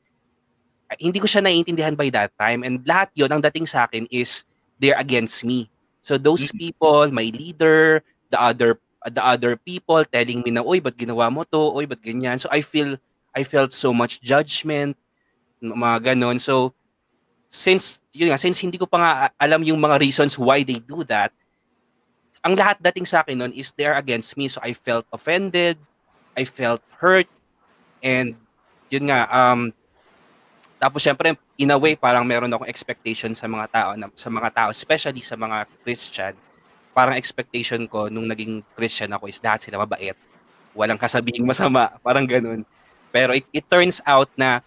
[0.97, 2.65] hindi ko siya naiintindihan by that time.
[2.65, 4.49] And lahat yon ang dating sa akin is
[4.81, 5.69] they're against me.
[6.01, 8.01] So those people my leader
[8.33, 11.61] the other the other people telling me na oy ba't ginawa mo to?
[11.77, 12.41] Oy ba't ganyan?
[12.41, 12.97] So I feel
[13.37, 14.97] I felt so much judgment
[15.61, 16.41] mga ganon.
[16.41, 16.73] So
[17.49, 21.01] since yun nga since hindi ko pa nga alam yung mga reasons why they do
[21.05, 21.33] that
[22.43, 24.47] ang lahat dating sa akin nun is they're against me.
[24.47, 25.79] So I felt offended
[26.39, 27.27] I felt hurt
[27.99, 28.39] and
[28.89, 29.75] yun nga um
[30.79, 34.49] tapos syempre in a way parang meron akong expectation sa mga tao na, sa mga
[34.55, 36.35] tao especially sa mga Christian.
[36.95, 40.15] Parang expectation ko nung naging Christian ako is lahat sila mabait.
[40.79, 41.99] Walang kasabihing masama.
[42.07, 42.63] Parang ganun.
[43.11, 44.63] Pero it, it turns out na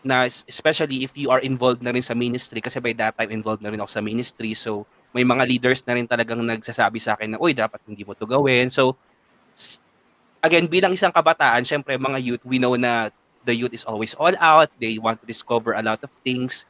[0.00, 3.28] na es- especially if you are involved na rin sa ministry kasi by that time
[3.30, 4.56] involved na rin ako sa ministry.
[4.56, 8.16] So may mga leaders na rin talagang nagsasabi sa akin na uy dapat hindi mo
[8.16, 8.70] to gawin.
[8.70, 8.96] So
[10.40, 13.12] again bilang isang kabataan syempre mga youth we know na
[13.44, 14.68] the youth is always all out.
[14.76, 16.64] They want to discover a lot of things.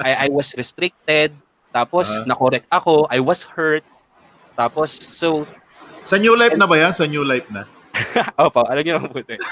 [0.00, 1.36] I, I was restricted.
[1.68, 2.22] Tapos Ah.
[2.24, 3.04] na-correct ako.
[3.10, 3.84] I was hurt.
[4.54, 5.44] Tapos so
[6.04, 6.92] Sa New Life na ba yan?
[6.92, 7.64] Sa New Life na?
[8.44, 9.42] opo alam niyo naman po ito eh.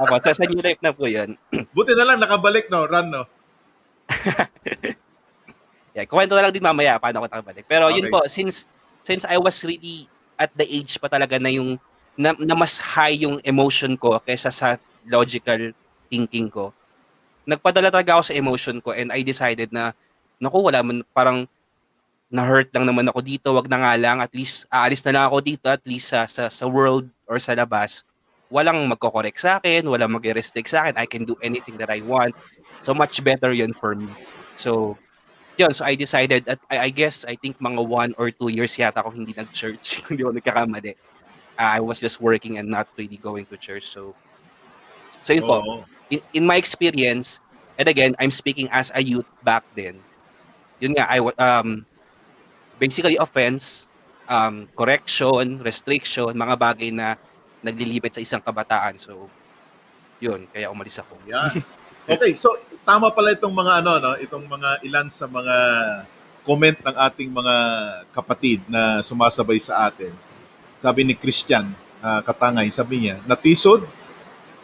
[0.00, 1.38] opo sa, sa new life na po yun
[1.76, 2.86] Buti na lang, nakabalik, no?
[2.86, 3.22] Run, no?
[5.94, 7.64] Yeah, kwento na lang din mamaya paano ako nakabalik.
[7.70, 8.12] Pero yun Okay.
[8.12, 8.66] po, since
[9.06, 11.78] since I was really at the age pa talaga na yung
[12.18, 14.74] na, na mas high yung emotion ko kaysa sa
[15.06, 15.70] logical
[16.10, 16.74] thinking ko.
[17.46, 19.94] Nagpadala talaga ako sa emotion ko and I decided na
[20.42, 21.46] naku, wala man parang
[22.32, 25.38] na-hurt lang naman ako dito, wag na nga lang, at least aalis na lang ako
[25.44, 28.02] dito, at least sa, sa, sa world or sa labas,
[28.52, 30.94] walang magko-correct sa akin, walang mag-restrict sa akin.
[30.98, 32.34] I can do anything that I want.
[32.84, 34.08] So much better yun for me.
[34.54, 34.98] So,
[35.56, 35.72] yun.
[35.72, 39.02] So I decided, at I, I guess, I think mga one or two years yata
[39.02, 40.02] ako hindi nag-church.
[40.08, 40.94] hindi ako nagkakamali.
[41.54, 43.86] Uh, I was just working and not really going to church.
[43.86, 44.14] So,
[45.22, 45.62] so yun po.
[45.62, 45.74] Oo.
[46.10, 47.40] In, in my experience,
[47.78, 50.02] and again, I'm speaking as a youth back then.
[50.82, 51.86] Yun nga, I um,
[52.78, 53.86] basically offense,
[54.28, 57.16] um, correction, restriction, mga bagay na
[57.64, 59.00] naglilipit sa isang kabataan.
[59.00, 59.28] So,
[60.20, 61.16] yun, kaya umalis ako.
[61.28, 61.54] Yan.
[62.04, 62.52] Okay, so
[62.84, 65.56] tama pala itong mga ano no, itong mga ilan sa mga
[66.44, 67.56] comment ng ating mga
[68.12, 70.12] kapatid na sumasabay sa atin.
[70.76, 71.72] Sabi ni Christian
[72.04, 73.88] ah, Katangay, sabi niya, natisod,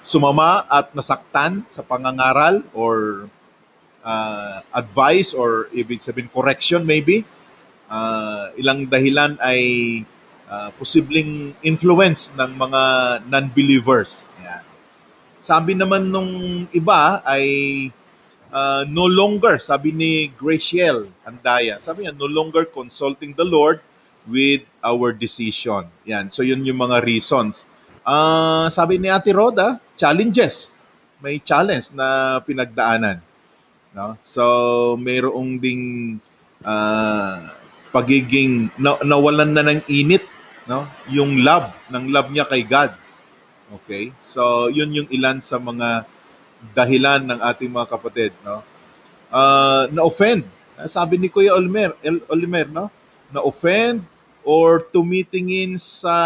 [0.04, 3.24] sumama at nasaktan sa pangangaral or
[4.04, 7.24] ah, advice or ibig sabihin correction maybe.
[7.90, 9.60] Ah, ilang dahilan ay
[10.46, 12.82] ah, posibleng influence ng mga
[13.26, 14.30] non-believers.
[14.46, 14.62] Yan.
[15.42, 17.44] Sabi naman nung iba ay
[18.54, 23.82] uh, no longer, sabi ni Graciel Andaya, sabi niya, no longer consulting the Lord
[24.28, 25.88] with our decision.
[26.06, 26.28] Yan.
[26.28, 27.64] So yun yung mga reasons.
[28.04, 30.70] Ah, sabi ni Ate Roda, challenges.
[31.20, 33.20] May challenge na pinagdaanan.
[33.92, 34.14] No?
[34.22, 35.82] So mayroong ding
[36.62, 37.59] ah,
[37.90, 40.22] pagiging na, nawalan na ng init,
[40.66, 40.86] no?
[41.10, 42.94] Yung love, ng love niya kay God.
[43.82, 44.14] Okay?
[44.22, 46.06] So, yun yung ilan sa mga
[46.74, 48.62] dahilan ng ating mga kapatid, no?
[49.30, 50.42] Uh, na-offend.
[50.86, 52.90] Sabi ni Kuya Olimer, El, Olimer, no?
[53.30, 54.02] Na-offend
[54.42, 56.16] or tumitingin sa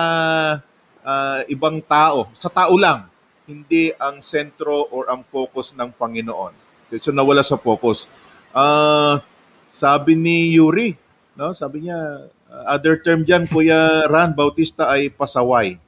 [1.04, 3.06] ah, ibang tao, sa tao lang,
[3.44, 6.56] hindi ang sentro or ang focus ng Panginoon.
[6.96, 8.08] So, nawala sa focus.
[8.54, 9.20] Ah,
[9.68, 10.96] sabi ni Yuri,
[11.34, 11.54] no?
[11.54, 15.78] Sabi niya, uh, other term diyan Kuya Ran Bautista ay pasaway.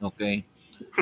[0.00, 0.44] Okay.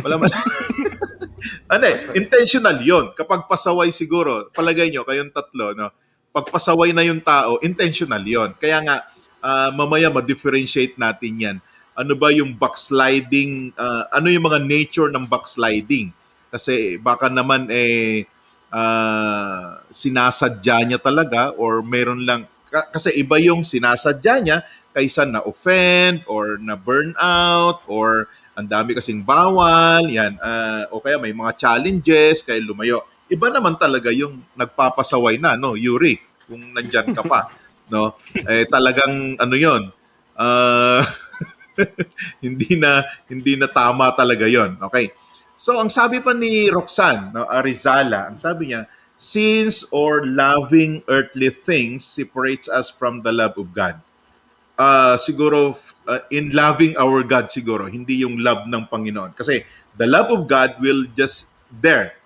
[0.01, 0.31] Wala man.
[1.73, 5.91] ano eh, intentional yon Kapag pasaway siguro, palagay nyo, kayong tatlo, no?
[6.33, 8.97] Pag pasaway na yung tao, intentional yon Kaya nga,
[9.43, 11.57] ah, mamaya ma-differentiate natin yan.
[11.93, 16.15] Ano ba yung backsliding, ah, ano yung mga nature ng backsliding?
[16.49, 18.25] Kasi baka naman eh,
[18.73, 24.59] ah, sinasadya niya talaga or meron lang, kasi iba yung sinasadya niya
[24.97, 31.57] kaysa na-offend or na-burnout or ang dami kasing bawal, yan, ah, o kaya may mga
[31.57, 33.01] challenges, kaya lumayo.
[33.33, 37.49] Iba naman talaga yung nagpapasaway na, no, Yuri, kung nandyan ka pa,
[37.93, 38.21] no?
[38.45, 39.89] Eh, talagang, ano yon
[40.37, 41.01] ah,
[42.45, 45.17] hindi na, hindi na tama talaga yon Okay.
[45.57, 48.85] So, ang sabi pa ni Roxanne, no, Arizala, ang sabi niya,
[49.23, 54.03] since or loving earthly things separates us from the love of God
[54.83, 59.37] uh, siguro uh, in loving our God siguro, hindi yung love ng Panginoon.
[59.37, 59.63] Kasi
[59.95, 62.17] the love of God will just there.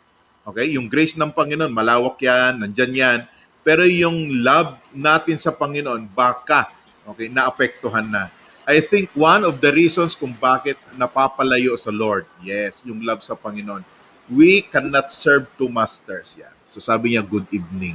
[0.46, 0.72] Okay?
[0.74, 3.18] Yung grace ng Panginoon, malawak yan, nandyan yan.
[3.66, 6.70] Pero yung love natin sa Panginoon, baka,
[7.02, 8.30] okay, naapektuhan na.
[8.66, 13.34] I think one of the reasons kung bakit napapalayo sa Lord, yes, yung love sa
[13.34, 13.82] Panginoon,
[14.30, 16.34] we cannot serve two masters.
[16.38, 16.55] Yan.
[16.66, 17.94] So sabi niya, good evening.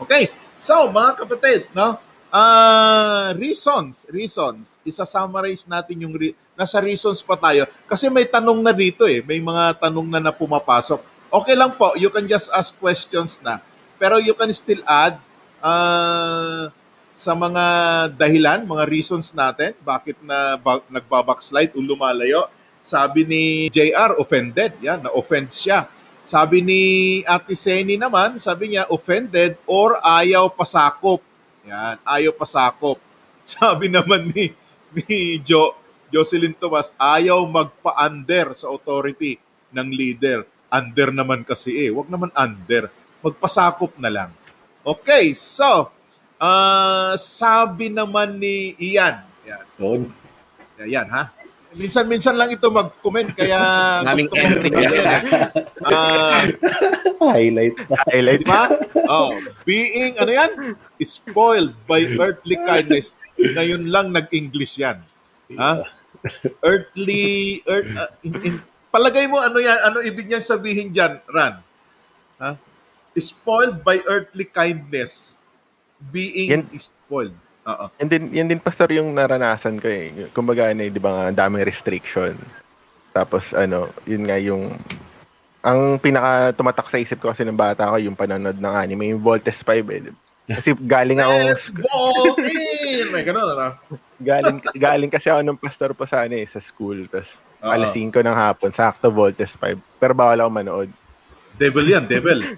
[0.00, 2.00] Okay, so mga kapatid, no?
[2.32, 4.80] Ah, reasons, reasons.
[4.86, 9.42] Isa-summarize natin yung re- nasa reasons pa tayo kasi may tanong na dito eh, may
[9.42, 11.04] mga tanong na na pumapasok.
[11.28, 13.60] Okay lang po, you can just ask questions na.
[14.00, 15.20] Pero you can still add
[15.60, 16.72] ah,
[17.12, 17.64] sa mga
[18.16, 22.48] dahilan, mga reasons natin bakit na ba- nagbabackslide o lumalayo.
[22.80, 24.72] Sabi ni JR, offended.
[24.80, 25.84] Yan, na-offend siya.
[26.30, 26.82] Sabi ni
[27.26, 31.18] Ate Seni naman, sabi niya, offended or ayaw pasakop.
[31.66, 33.02] Yan, ayaw pasakop.
[33.42, 34.54] Sabi naman ni,
[34.94, 35.74] ni Jo,
[36.14, 39.42] Jocelyn Tomas, ayaw magpa-under sa authority
[39.74, 40.46] ng leader.
[40.70, 41.90] Under naman kasi eh.
[41.90, 42.94] Huwag naman under.
[43.26, 44.30] Magpasakop na lang.
[44.86, 45.90] Okay, so,
[46.38, 49.66] ah sabi naman ni Ian, yan,
[50.86, 51.34] yan ha,
[51.74, 53.58] minsan-minsan lang ito mag-comment, kaya
[54.06, 54.70] Naming entry
[55.84, 56.44] Ah,
[57.32, 57.76] Highlight.
[58.08, 58.68] Highlight ba?
[59.06, 60.50] Oh, being, ano yan?
[60.98, 63.12] Spoiled by earthly kindness.
[63.36, 65.00] Ngayon lang nag-English yan.
[65.56, 65.84] Ha?
[66.60, 71.62] Earthly, earth, uh, in, in- palagay mo ano yan, ano ibig niyang sabihin diyan, Ran?
[72.38, 72.50] Ha?
[73.16, 75.36] Spoiled by earthly kindness.
[76.00, 77.36] Being Yan- spoiled.
[77.68, 77.84] Oo.
[78.00, 80.32] Yan din, yan din pastor yung naranasan ko eh.
[80.32, 82.38] Kumbaga, ano, eh, di ba nga, ang daming restriction.
[83.12, 84.78] Tapos, ano, yun nga yung,
[85.60, 89.20] ang pinaka tumatak sa isip ko kasi ng bata ko, yung panonood ng anime, yung
[89.20, 90.08] Voltes 5 eh.
[90.50, 91.86] Kasi galing ako, Let's go
[92.42, 93.12] in!
[93.12, 93.76] May ganun, ano?
[94.18, 97.04] galing, galing kasi ako ng pastor po sa, ano, eh, sa school.
[97.12, 97.70] Tapos, Oo.
[97.70, 99.76] alas 5 ng hapon, sakto Voltes 5.
[100.00, 100.90] Pero bawal ako manood.
[101.60, 102.40] Devil yan, devil.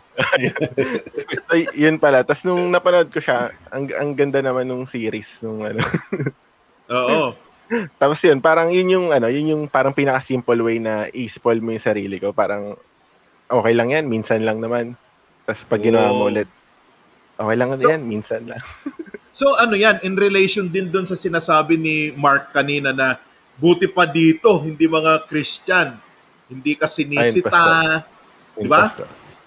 [1.50, 2.22] So, yun pala.
[2.22, 5.42] Tapos nung napanood ko siya, ang, ang ganda naman nung series.
[5.42, 5.82] Nung, ano.
[7.02, 7.34] Oo.
[7.98, 11.82] Tapos yun, parang yun yung, ano, yun yung parang pinaka-simple way na i-spoil mo yung
[11.82, 12.30] sarili ko.
[12.30, 12.78] Parang,
[13.50, 14.94] okay lang yan, minsan lang naman.
[15.44, 16.46] Tapos pag ginawa mo ulit,
[17.36, 18.62] okay lang So- yan, minsan lang.
[19.32, 23.16] So ano yan, in relation din doon sa sinasabi ni Mark kanina na
[23.56, 25.96] buti pa dito, hindi mga Christian.
[26.52, 28.11] Hindi ka sinisita.
[28.56, 28.92] Di ba?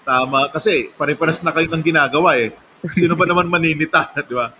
[0.06, 0.50] Tama.
[0.54, 2.54] Kasi pare-pares na kayo ng ginagawa eh.
[2.94, 4.14] Sino ba naman maninita?
[4.30, 4.54] Di ba?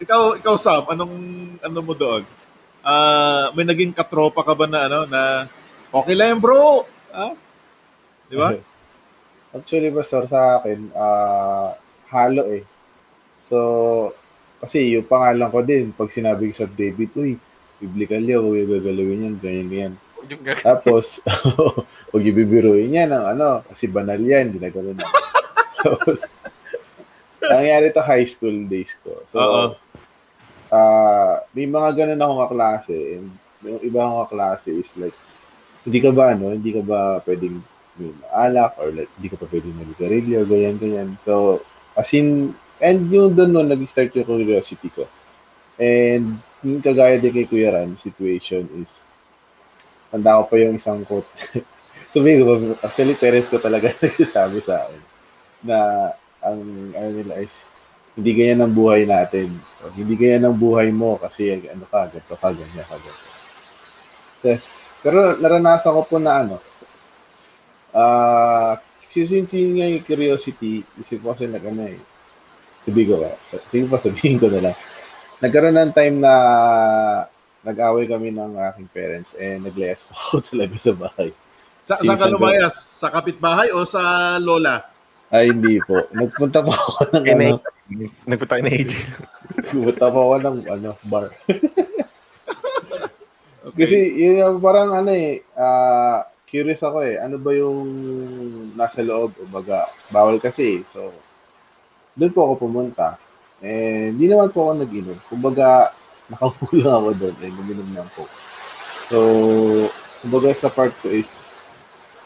[0.00, 1.14] ikaw, ikaw Sam, anong
[1.60, 2.24] ano mo doon?
[2.82, 5.46] Ah, may naging katropa ka ba na ano na
[5.94, 6.82] okay lang bro?
[7.14, 7.36] Ah?
[8.26, 8.56] Di ba?
[9.56, 11.76] Actually, Pastor, sa akin, ah
[12.08, 12.64] halo eh.
[13.44, 13.58] So,
[14.60, 17.36] kasi yung pangalan ko din, pag sinabi ko sa David, uy,
[17.76, 19.94] biblical yun, huwag yung gagalawin yan, ganyan, ganyan.
[20.62, 21.20] Tapos,
[22.12, 25.08] huwag yung bibiruin yan ng ano, kasi banal yan, ginagano na.
[25.80, 26.28] Tapos,
[27.40, 29.24] nangyari to high school days ko.
[29.24, 29.64] So, Oo.
[30.68, 32.96] ah may mga ganun akong kaklase.
[33.18, 33.26] And
[33.64, 35.16] yung iba akong kaklase is like,
[35.82, 37.58] hindi ka ba, ano, hindi ka ba pwedeng
[37.98, 41.08] may maalak or like, hindi ka pa pwedeng mag-garilyo, ganyan, ganyan.
[41.24, 41.64] So,
[41.96, 45.08] as in, and yung doon no, nag-start yung curiosity ko.
[45.80, 49.02] And yung kagaya din kay Kuya Ran, situation is,
[50.12, 51.28] tanda ko pa yung isang quote.
[52.12, 55.00] Sabi ko, actually, parents ko talaga nagsasabi sa akin
[55.64, 55.78] na
[56.44, 56.60] ang
[56.92, 57.64] ano nila is,
[58.12, 59.56] hindi ganyan ang buhay natin.
[59.80, 63.30] O, hindi ganyan ang buhay mo kasi ano ka, ganito ka, ganyan ka, ganito.
[64.44, 64.76] Yes.
[65.00, 66.56] Pero naranasan ko po na ano,
[67.96, 68.76] ah,
[69.08, 71.98] since yun nga yung curiosity, isip ko kasi nag ano eh,
[72.84, 74.76] sabi ko ba, ko sabihin ko na lang,
[75.40, 76.34] nagkaroon ng time na
[77.62, 81.30] nag-away kami ng aking parents and naglayas po ako talaga sa bahay.
[81.82, 82.74] Sa, saan ka lumayas?
[82.74, 84.86] Sa kapitbahay o sa lola?
[85.32, 86.06] Ay, hindi po.
[86.12, 88.92] Nagpunta po ako ng ano, na, nagpunta kayo na AJ.
[89.72, 91.26] Pumunta po ako ng ano, bar.
[93.62, 93.86] Okay.
[93.86, 97.78] Kasi yun yung parang ano eh, ah, curious ako eh, ano ba yung
[98.74, 99.38] nasa loob?
[99.38, 100.86] O baga, bawal kasi eh.
[100.90, 101.14] So,
[102.18, 103.16] doon po ako pumunta.
[103.62, 105.18] Eh, hindi naman po ako nag-inom.
[105.30, 105.94] Kumbaga,
[106.34, 107.36] nakaupo lang ako doon.
[107.38, 108.26] Eh, uminom lang po.
[109.06, 109.18] So,
[110.26, 111.51] kumbaga sa part ko is,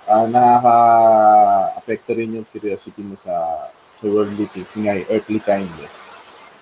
[0.07, 3.35] ah nakaka-apekto rin yung curiosity mo sa
[3.97, 6.05] sa worldly things, nga, earthly kindness.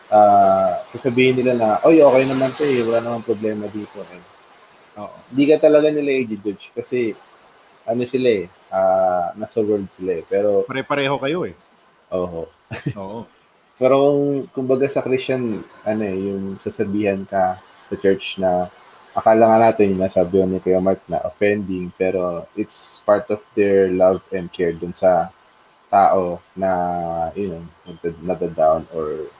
[0.06, 3.98] Ah, sasabihin nila na, oy, okay naman to eh, wala namang problema dito.
[4.14, 4.22] Eh,
[5.02, 5.10] Oo.
[5.34, 7.10] hindi ka talaga nila i-judge kasi
[7.82, 10.24] ano sila eh, ah, nasa world sila eh.
[10.30, 11.54] Pero, Pare-pareho kayo eh.
[12.14, 12.46] oho.
[13.02, 13.26] Oo.
[13.74, 17.58] Pero kung, kumbaga sa Christian, ano eh, yung sasabihan ka
[17.90, 18.70] sa church na
[19.14, 23.86] akala nga natin yung nasabi ni Kuya Mark na offending, pero it's part of their
[23.88, 25.30] love and care dun sa
[25.86, 26.70] tao na,
[27.38, 27.62] you know,
[28.26, 29.30] nadadown or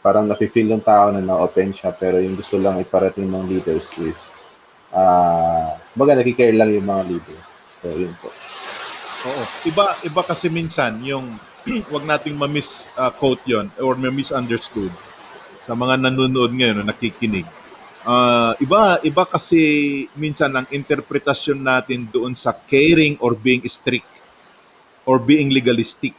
[0.00, 4.36] parang nafe-feel ng tao na na-open siya pero yung gusto lang iparating ng leaders is
[4.92, 7.44] ah baga nakikare lang yung mga leaders.
[7.80, 8.28] So, yun po.
[9.24, 9.42] Oo.
[9.64, 11.40] Iba iba kasi minsan yung
[11.92, 14.92] wag nating ma-miss uh, quote 'yon or ma-misunderstood
[15.64, 17.48] sa mga nanonood ngayon o nakikinig.
[18.04, 19.60] Ah, iba iba kasi
[20.12, 24.08] minsan ang interpretasyon natin doon sa caring or being strict
[25.08, 26.12] or being legalistic.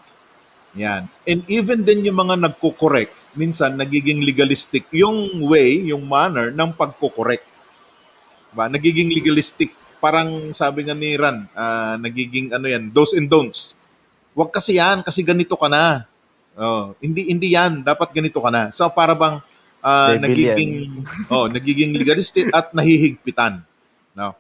[0.74, 1.06] Yan.
[1.24, 7.48] And even din yung mga nagko-correct, minsan nagiging legalistic yung way, yung manner ng pagko-correct.
[8.50, 8.66] Diba?
[8.68, 9.72] Nagiging legalistic.
[10.02, 13.78] Parang sabi nga ni Ran, ah, nagiging ano yan, do's and don'ts.
[14.34, 16.10] Huwag kasi yan, kasi ganito ka na.
[16.58, 18.74] Oh, hindi hindi yan, dapat ganito ka na.
[18.74, 19.40] So para bang
[19.86, 20.74] Devil nagiging
[21.30, 23.62] oh, nagiging legalistic at nahihigpitan.
[24.18, 24.34] No.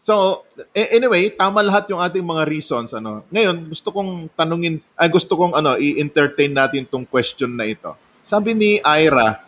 [0.00, 3.26] So, anyway, tama lahat yung ating mga reasons ano.
[3.28, 7.92] Ngayon, gusto kong tanungin ay gusto kong ano, i-entertain natin tong question na ito.
[8.24, 9.42] Sabi ni Ira,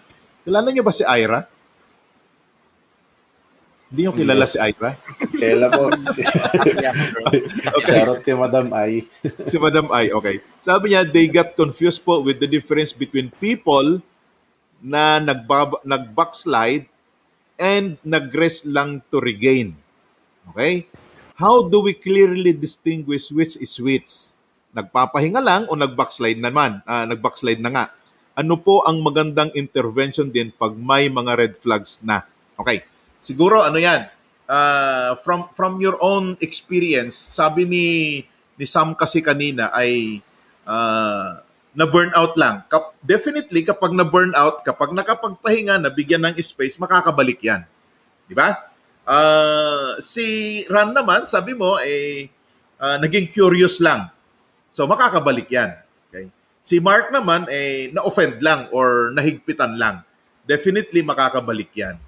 [0.45, 1.49] kilala niyo ba si Ira?
[3.89, 4.97] Hindi niyo kilala si Ira?
[5.33, 5.89] Kaya po.
[7.73, 7.97] Okay.
[7.97, 9.09] charot kay Madam Ai.
[9.49, 10.45] si Madam I, okay.
[10.61, 14.05] Sabi niya, they got confused po with the difference between people
[14.83, 16.91] na nagbab- nag-backslide
[17.55, 19.79] and nag-rest lang to regain.
[20.51, 20.91] Okay?
[21.39, 24.35] How do we clearly distinguish which is which?
[24.75, 26.83] Nagpapahinga lang o nag-backslide naman?
[26.83, 27.85] Ah, nag-backslide na nga.
[28.35, 32.25] Ano po ang magandang intervention din pag may mga red flags na?
[32.59, 32.83] Okay.
[33.23, 34.11] Siguro ano yan?
[34.51, 37.87] Ah, from from your own experience, sabi ni
[38.59, 40.19] ni Sam kasi kanina ay
[40.67, 41.42] ah,
[41.73, 42.65] na burnout lang.
[42.69, 47.65] Kap- definitely kapag na burnout, kapag nakapagpahinga, nabigyan ng space, makakabalik 'yan.
[48.29, 48.73] Di ba?
[49.03, 52.31] Ah, si Ran naman, sabi mo, eh,
[52.79, 54.09] ah, naging curious lang.
[54.71, 55.75] So, makakabalik yan.
[56.09, 56.31] Okay?
[56.63, 60.07] Si Mark naman, eh, na-offend lang or nahigpitan lang.
[60.47, 61.99] Definitely makakabalik yan.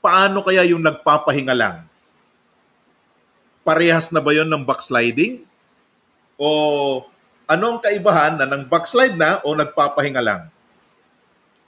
[0.00, 1.86] Paano kaya yung nagpapahinga lang?
[3.64, 5.40] Parehas na ba yon ng backsliding?
[6.36, 7.08] O
[7.44, 10.42] anong kaibahan na ng backslide na o nagpapahinga lang?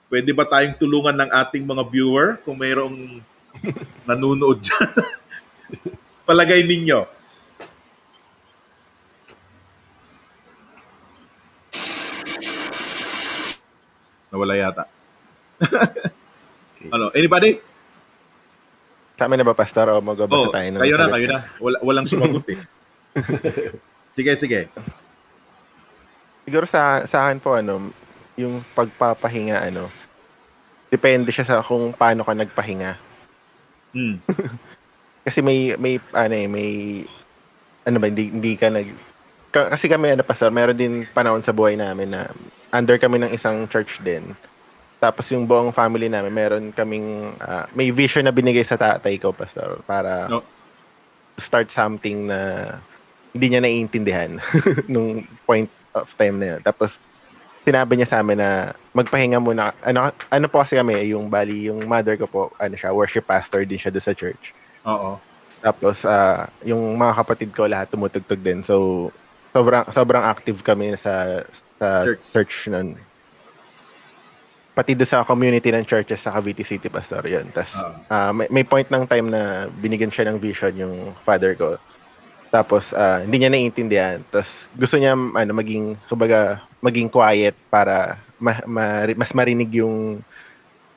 [0.07, 3.21] Pwede ba tayong tulungan ng ating mga viewer kung mayroong
[4.09, 4.91] nanonood dyan?
[6.27, 7.07] Palagay ninyo.
[14.31, 14.85] Nawala yata.
[16.95, 17.57] ano, anybody?
[19.17, 19.89] Sa amin na ba, Pastor?
[19.97, 21.41] O magbabasa Oh, tayo ng kayo na, kayo na.
[21.57, 22.61] Wala, walang sumagot eh.
[24.17, 24.69] sige, sige.
[26.47, 27.91] Siguro sa, sa akin po, ano,
[28.39, 29.91] yung pagpapahinga, ano,
[30.95, 32.95] depende siya sa kung paano ka nagpahinga.
[33.91, 34.23] Hmm.
[35.27, 36.71] Kasi may, may, ano eh, may,
[37.83, 38.95] ano ba, hindi, hindi ka nag,
[39.51, 42.31] ka- kasi kami, ano, Pastor, meron din panahon sa buhay namin na
[42.71, 44.39] under kami ng isang church din.
[45.03, 49.35] Tapos yung buong family namin, meron kaming, ah, may vision na binigay sa tatay ko,
[49.35, 50.47] Pastor, para No.
[51.43, 52.71] start something na
[53.35, 54.39] hindi niya naiintindihan
[54.93, 56.61] nung point of time na yun.
[56.61, 57.01] Tapos,
[57.67, 59.75] sinabi niya sa amin na magpahinga muna.
[59.83, 63.67] Ano, ano po kasi kami, yung bali, yung mother ko po, ano siya, worship pastor
[63.67, 64.55] din siya doon sa church.
[64.87, 65.19] Oo.
[65.65, 68.63] Tapos, ah, yung mga kapatid ko lahat tumutugtog din.
[68.63, 69.09] So,
[69.51, 71.43] sobrang sobrang active kami sa
[71.81, 72.25] sa Church.
[72.31, 72.95] church, nun.
[74.77, 77.49] Pati doon sa community ng churches sa Cavite City Pastor yun.
[77.51, 77.97] Tapos, Oo.
[78.13, 80.95] ah, may, may point ng time na binigyan siya ng vision yung
[81.27, 81.81] father ko.
[82.49, 84.19] Tapos, ah, hindi niya naiintindihan.
[84.31, 90.21] Tapos, gusto niya ano, maging, kumbaga, maging quiet para ma- ma- mas marinig yung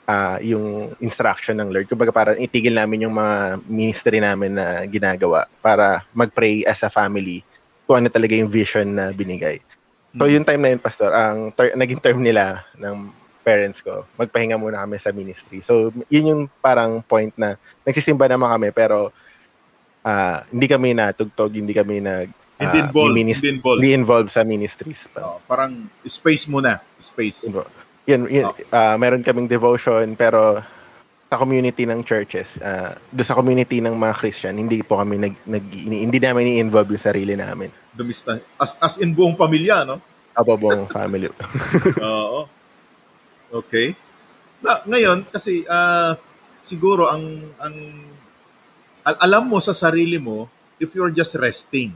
[0.10, 1.86] ah, yung instruction ng Lord.
[1.86, 7.46] Kumbaga para itigil namin yung mga ministry namin na ginagawa para mag-pray as a family
[7.86, 9.62] kung ano talaga yung vision na binigay.
[10.18, 10.34] So Hmm.
[10.34, 13.14] yung time na yun, Pastor, ang ter- naging term nila ng
[13.46, 15.62] parents ko, magpahinga muna kami sa ministry.
[15.62, 19.14] So yun yung parang point na nagsisimba naman kami pero
[20.10, 23.14] ah, hindi kami natugtog, hindi kami nag ah, Hindi involved.
[23.14, 23.80] minis- Hindi involved.
[23.80, 25.06] hindi involved sa ministries.
[25.08, 25.20] pa.
[25.22, 26.82] Oo, parang space muna.
[26.98, 27.46] Space.
[28.04, 28.56] Yun, yun, Oh.
[28.74, 30.60] ah, meron kaming devotion pero
[31.30, 35.38] sa community ng churches, uh, do sa community ng mga Christian, hindi po kami nag,
[35.46, 37.70] nag hindi namin i-involve yung sarili namin.
[37.94, 38.42] Dumista.
[38.58, 40.02] As, as in buong pamilya, no?
[40.34, 41.30] Abo buong family.
[42.02, 42.50] Oo.
[43.62, 43.94] Okay.
[44.58, 46.18] Na, ngayon, kasi ah,
[46.60, 47.22] siguro ang,
[47.62, 47.76] ang
[49.04, 50.48] al- alam mo sa sarili mo
[50.78, 51.94] if you're just resting.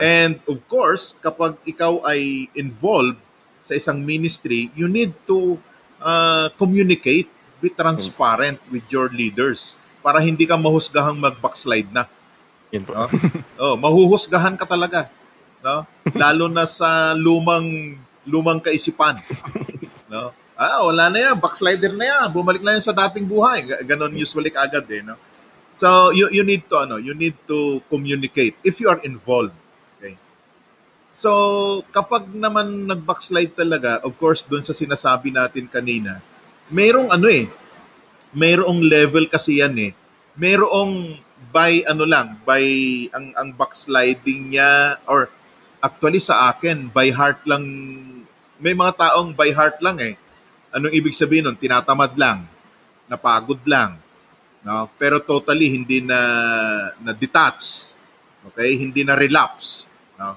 [0.00, 3.20] And of course, kapag ikaw ay involved
[3.60, 5.60] sa isang ministry, you need to
[6.00, 7.28] uh, communicate,
[7.60, 12.06] be transparent with your leaders para hindi ka mahusgahang mag-backslide na.
[12.72, 12.94] Yun po.
[12.94, 13.06] No?
[13.60, 15.10] oh, mahuhusgahan ka talaga.
[15.60, 15.82] No?
[16.14, 19.18] Lalo na sa lumang lumang kaisipan.
[20.06, 20.30] No?
[20.56, 23.60] Ah, wala na yan, backslider na yan, bumalik na yan sa dating buhay.
[23.66, 25.18] Ga- Ganon usually kaagad eh, no?
[25.76, 29.52] So you you need to ano, you need to communicate if you are involved.
[29.96, 30.16] Okay?
[31.12, 31.30] So
[31.92, 36.24] kapag naman nag-backslide talaga, of course doon sa sinasabi natin kanina,
[36.72, 37.44] mayroong ano eh,
[38.32, 39.92] mayroong level kasi yan eh.
[40.36, 41.20] Mayroong
[41.52, 42.64] by ano lang, by
[43.12, 45.28] ang ang backsliding niya or
[45.84, 47.64] actually sa akin by heart lang
[48.56, 50.16] may mga taong by heart lang eh.
[50.72, 51.56] Anong ibig sabihin nun?
[51.56, 52.48] Tinatamad lang,
[53.08, 54.00] napagod lang,
[54.66, 54.90] no?
[54.98, 56.18] Pero totally hindi na
[56.98, 57.94] na detach.
[58.50, 58.74] Okay?
[58.74, 59.86] Hindi na relapse,
[60.18, 60.34] no?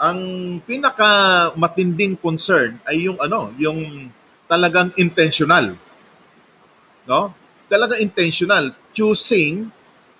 [0.00, 0.20] Ang
[0.62, 4.08] pinaka matinding concern ay yung ano, yung
[4.46, 5.74] talagang intentional.
[7.04, 7.34] No?
[7.66, 9.70] Talagang intentional choosing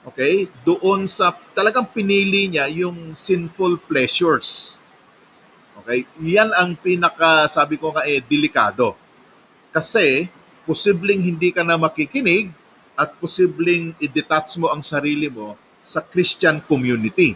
[0.05, 4.79] okay, doon sa talagang pinili niya yung sinful pleasures.
[5.83, 6.05] Okay?
[6.23, 8.95] Yan ang pinaka sabi ko nga eh delikado.
[9.73, 10.29] Kasi
[10.69, 12.53] posibleng hindi ka na makikinig
[13.01, 17.33] at posibleng i-detach mo ang sarili mo sa Christian community.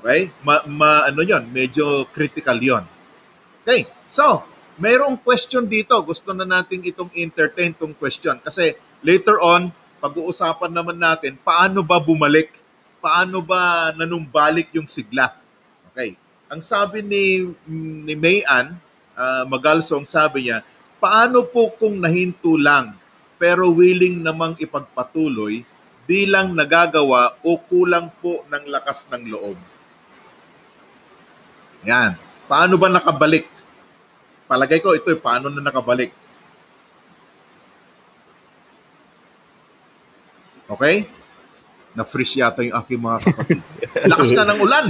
[0.00, 0.32] Okay?
[0.40, 2.88] Ma, ma ano 'yon, medyo critical 'yon.
[3.60, 3.84] Okay.
[4.08, 4.44] So,
[4.80, 5.92] mayroong question dito.
[6.00, 8.72] Gusto na nating itong entertain tong question kasi
[9.04, 9.68] later on
[10.00, 12.56] pag-uusapan naman natin paano ba bumalik?
[13.04, 15.36] Paano ba nanumbalik yung sigla?
[15.92, 16.16] Okay.
[16.48, 17.52] Ang sabi ni
[18.04, 18.76] ni Mayan
[19.16, 20.64] uh, Magalsong sabi niya,
[21.00, 22.96] paano po kung nahinto lang
[23.36, 25.66] pero willing namang ipagpatuloy
[26.04, 29.56] di lang nagagawa o kulang po ng lakas ng loob?
[31.88, 32.16] Yan.
[32.44, 33.48] Paano ba nakabalik?
[34.44, 36.12] Palagay ko ito, eh, paano na nakabalik?
[40.68, 41.08] Okay?
[41.94, 43.60] Na-freeze yata yung aking mga kapatid.
[44.12, 44.84] Lakas ka ng ulan.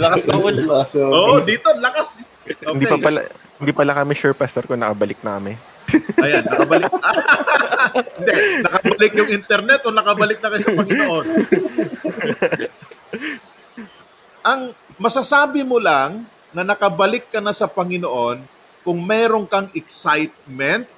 [0.00, 0.64] Lakas ng ulan.
[0.88, 2.24] So, Oo, dito, lakas.
[2.42, 2.66] Okay.
[2.66, 3.20] Hindi pa pala
[3.62, 5.54] hindi pala kami sure pastor kung nakabalik na kami.
[6.20, 6.90] Ayan, nakabalik.
[8.16, 8.32] Hindi,
[8.64, 11.24] nakabalik yung internet o nakabalik na kayo sa Panginoon.
[14.42, 14.60] Ang
[14.98, 18.44] masasabi mo lang na nakabalik ka na sa Panginoon
[18.82, 20.88] kung meron kang excitement,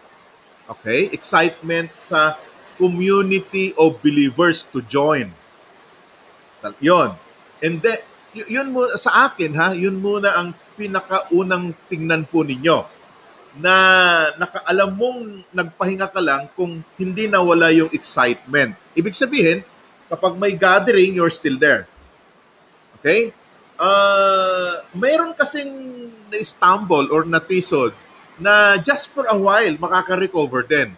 [0.67, 1.13] okay?
[1.13, 2.41] Excitement sa
[2.81, 5.31] community of believers to join.
[6.81, 7.15] Yon.
[7.61, 8.01] And then,
[8.35, 12.94] yun mo sa akin ha, yun muna ang pinakaunang tingnan po ninyo
[13.55, 13.75] na
[14.35, 15.21] nakaalam mong
[15.55, 18.75] nagpahinga ka lang kung hindi nawala yung excitement.
[18.99, 19.63] Ibig sabihin,
[20.11, 21.87] kapag may gathering, you're still there.
[22.99, 23.31] Okay?
[23.79, 25.71] Uh, mayroon kasing
[26.31, 27.95] na-stumble or natisod
[28.39, 30.95] na just for a while makaka-recover din.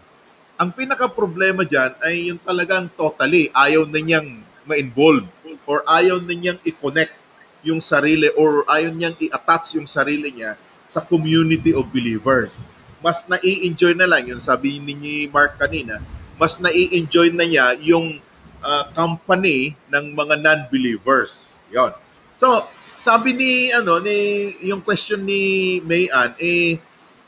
[0.57, 5.28] Ang pinaka-problema dyan ay yung talagang totally ayaw na niyang ma-involve
[5.68, 7.12] or ayaw na niyang i-connect
[7.61, 10.57] yung sarili or ayaw niyang i-attach yung sarili niya
[10.87, 12.66] sa community of believers.
[13.03, 16.01] Mas nai-enjoy na lang, yung sabi ni Mark kanina,
[16.41, 18.18] mas nai-enjoy na niya yung
[18.61, 21.55] uh, company ng mga non-believers.
[21.70, 21.93] Yon.
[22.37, 22.68] So,
[23.01, 26.80] sabi ni ano ni yung question ni Mayan eh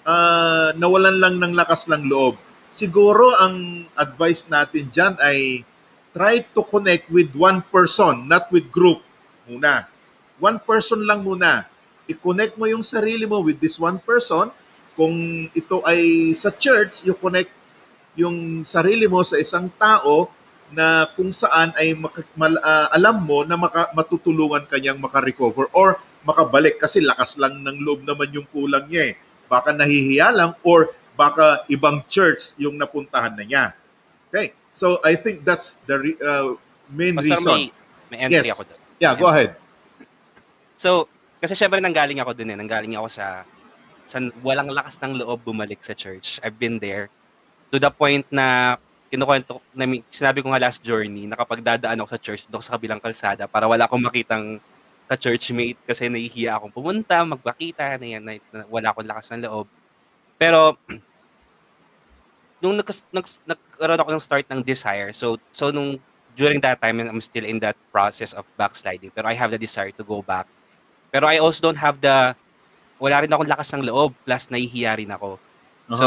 [0.03, 2.35] uh, nawalan lang ng lakas ng loob.
[2.75, 5.63] Siguro ang advice natin diyan ay
[6.13, 9.05] try to connect with one person, not with group
[9.47, 9.87] muna.
[10.43, 11.67] One person lang muna
[12.09, 14.49] i-connect mo yung sarili mo with this one person.
[14.99, 17.53] Kung ito ay sa church, you connect
[18.19, 20.33] yung sarili mo sa isang tao
[20.75, 26.03] na kung saan ay maka, mal, uh, alam mo na maka, matutulungan kanyang makarecover or
[26.27, 29.15] makabalik kasi lakas lang ng loob naman yung kulang niya eh.
[29.47, 33.65] Baka nahihiya lang or baka ibang church yung napuntahan na niya.
[34.29, 34.53] Okay.
[34.75, 36.59] So I think that's the uh,
[36.91, 37.55] main Pastor, reason.
[37.55, 37.63] may,
[38.13, 38.55] may entry Yes.
[38.55, 38.81] ako doon.
[38.99, 39.55] Yeah, go ahead.
[40.79, 42.59] So, kasi syempre nanggaling ako dun eh.
[42.59, 43.47] Nanggaling ako sa,
[44.05, 46.43] sa walang lakas ng loob bumalik sa church.
[46.43, 47.07] I've been there.
[47.71, 48.79] To the point na
[49.09, 52.77] kinukwento, na, sinabi ko nga last journey, na kapag dadaan ako sa church, doon sa
[52.77, 54.61] kabilang kalsada, para wala akong makitang
[55.09, 59.49] ka churchmate kasi nahihiya akong pumunta, magpakita, na yan, na, na wala akong lakas ng
[59.49, 59.67] loob.
[60.37, 60.77] Pero,
[62.61, 65.97] nung nag, nag, nagkaroon ako ng start ng desire, so, so nung
[66.37, 69.91] during that time, I'm still in that process of backsliding, pero I have the desire
[69.97, 70.47] to go back
[71.09, 72.35] pero I also don't have the,
[72.99, 75.39] wala rin akong lakas ng loob, plus nahihiya rin ako.
[75.91, 76.07] So,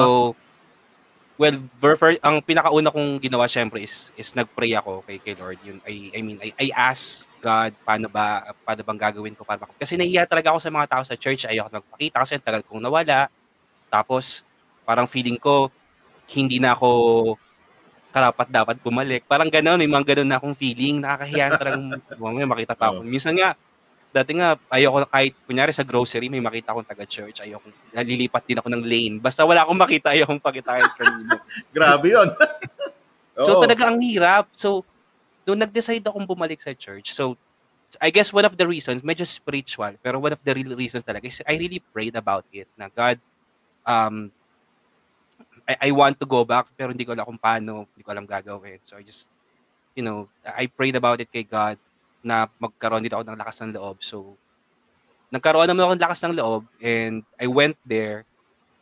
[1.37, 5.57] well, ver- ver- ang pinakauna kong ginawa syempre is, is nag-pray ako kay, kay Lord.
[5.65, 9.57] Yun, I, I mean, I, I ask God, paano ba, paano bang gagawin ko para
[9.57, 12.83] mak- Kasi nahihiya talaga ako sa mga tao sa church, ayoko magpakita kasi tagal kong
[12.83, 13.25] nawala.
[13.89, 14.45] Tapos,
[14.85, 15.73] parang feeling ko,
[16.29, 16.89] hindi na ako
[18.11, 19.23] karapat dapat bumalik.
[19.25, 21.85] Parang gano'n, may mga gano'n na akong feeling, nakakahiya na talagang
[22.21, 23.01] mamaya makita pa ako.
[23.07, 23.55] Minsan nga,
[24.11, 28.67] dati nga, ayoko kahit, kunyari sa grocery, may makita akong taga-church, ayoko, nalilipat din ako
[28.67, 29.15] ng lane.
[29.23, 31.35] Basta wala akong makita, ayokong pakita kahit kanino.
[31.75, 32.29] Grabe yun.
[33.47, 33.61] so Oo.
[33.63, 34.51] talaga ang hirap.
[34.51, 34.83] So,
[35.47, 37.39] nung nag-decide akong bumalik sa church, so,
[37.99, 41.27] I guess one of the reasons, medyo spiritual, pero one of the real reasons talaga
[41.27, 43.19] is I really prayed about it, na God,
[43.87, 44.31] um,
[45.67, 48.27] I, I want to go back, pero hindi ko alam kung paano, hindi ko alam
[48.27, 48.79] gagawin.
[48.83, 49.27] So I just,
[49.95, 51.79] you know, I prayed about it kay God,
[52.21, 53.97] na magkaroon din ako ng lakas ng loob.
[53.99, 54.37] So,
[55.29, 58.23] nagkaroon naman ako ng lakas ng loob and I went there.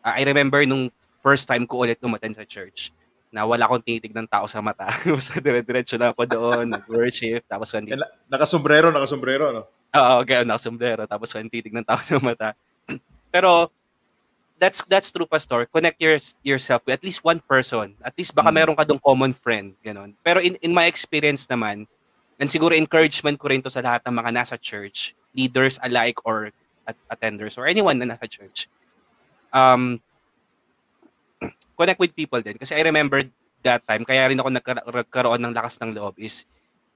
[0.01, 2.91] Uh, I remember nung first time ko ulit umaten sa church
[3.29, 4.89] na wala akong tinitig ng tao sa mata.
[5.05, 9.61] Basta dire-diretso lang ako doon, nag-worship, tapos when na- Nakasombrero, nakasombrero, no?
[9.89, 12.57] Oo, okay, nakasombrero, tapos when titig ng tao sa mata.
[13.33, 13.69] Pero,
[14.57, 15.69] that's that's true, Pastor.
[15.69, 17.93] Connect your, yourself with at least one person.
[18.01, 18.55] At least baka Mm.
[18.57, 19.77] meron ka dong common friend.
[19.79, 20.17] Ganon.
[20.19, 21.85] Pero in, in my experience naman,
[22.39, 26.55] and siguro encouragement ko rin to sa lahat ng mga nasa church, leaders alike or
[26.87, 28.71] at- attenders or anyone na nasa church.
[29.51, 29.99] Um,
[31.75, 32.55] connect with people din.
[32.55, 33.21] Kasi I remember
[33.61, 36.47] that time, kaya rin ako nagkaroon ng lakas ng loob is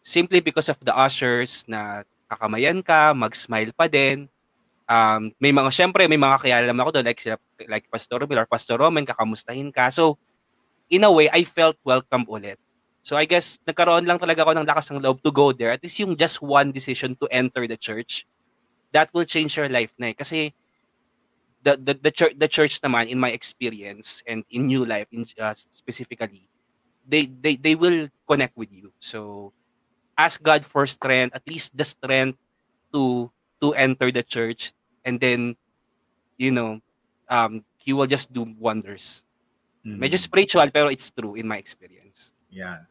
[0.03, 4.27] simply because of the ushers na kakamayan ka, mag-smile pa din.
[4.83, 7.21] Um, may mga, syempre, may mga kilala naman ako doon, like,
[7.71, 9.87] like Pastor Romel or Pastor Roman, kakamustahin ka.
[9.87, 10.19] So,
[10.91, 12.59] in a way, I felt welcome ulit.
[13.03, 15.75] So, I guess, nagkaroon lang talaga ako ng lakas ng loob to go there.
[15.75, 18.23] At least yung just one decision to enter the church,
[18.95, 20.15] that will change your life na eh.
[20.15, 20.55] Kasi,
[21.67, 25.27] the, the, the, church, the church naman, in my experience, and in new life in,
[25.35, 26.47] uh, specifically,
[27.03, 28.95] they, they, they will connect with you.
[29.03, 29.51] So,
[30.17, 32.39] ask God for strength, at least the strength
[32.93, 34.71] to to enter the church,
[35.03, 35.55] and then,
[36.37, 36.79] you know,
[37.27, 39.23] um, He will just do wonders.
[39.83, 39.99] Mm.
[39.99, 42.31] Medyo spiritual, pero it's true in my experience.
[42.51, 42.87] Yan.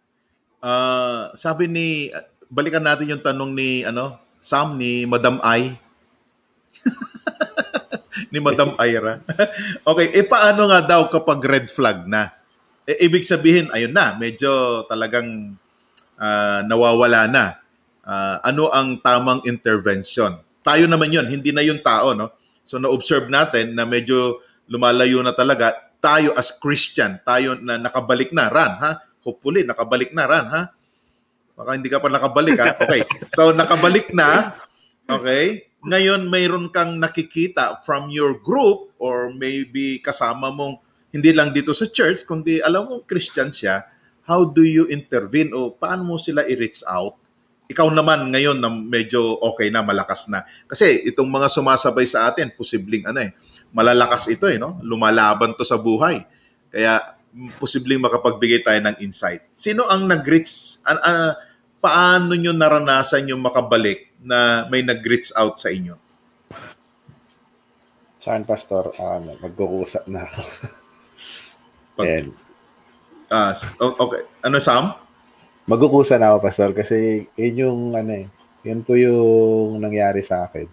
[0.63, 2.15] Ah, sabi ni
[2.47, 5.75] balikan natin yung tanong ni ano, Sam ni Madam Ai.
[8.33, 9.19] ni Madam Ira.
[9.91, 12.31] okay, eh paano nga daw kapag red flag na?
[12.87, 15.59] Eh, ibig sabihin, ayun na, medyo talagang
[16.15, 17.59] ah, nawawala na.
[18.07, 20.39] Ah, ano ang tamang intervention?
[20.63, 22.31] Tayo naman yun, hindi na yung tao, no?
[22.63, 24.39] So na-observe natin na medyo
[24.71, 25.75] lumalayo na talaga.
[25.99, 29.03] Tayo as Christian, tayo na nakabalik na, Ran, ha?
[29.23, 30.63] Hopefully, nakabalik na, Ran, ha?
[31.55, 32.75] Baka hindi ka pa nakabalik, ha?
[32.79, 33.03] Okay.
[33.31, 34.59] So, nakabalik na.
[35.07, 35.71] Okay.
[35.83, 40.79] Ngayon, mayroon kang nakikita from your group or maybe kasama mong
[41.13, 43.85] hindi lang dito sa church, kundi alam mo, Christian siya,
[44.25, 47.19] how do you intervene o paano mo sila i-reach out?
[47.69, 50.47] Ikaw naman ngayon na medyo okay na, malakas na.
[50.65, 53.31] Kasi itong mga sumasabay sa atin, posibleng ano eh,
[53.73, 54.81] malalakas ito eh, no?
[54.81, 56.25] Lumalaban to sa buhay.
[56.73, 57.17] Kaya
[57.57, 59.45] posibleng makapagbigay tayo ng insight.
[59.51, 61.33] Sino ang nag-reach, an, ah,
[61.79, 65.97] paano nyo naranasan yung makabalik na may nag-reach out sa inyo?
[68.17, 68.95] Saan, Pastor?
[68.97, 70.43] Ano, magkukusap na ako.
[71.99, 72.29] Pag- And,
[73.27, 74.29] Ah, s- o- okay.
[74.45, 74.93] Ano, Sam?
[75.65, 78.27] magkukusa na ako, Pastor, kasi yun yung, ano eh,
[78.61, 80.69] yun po yung nangyari sa akin.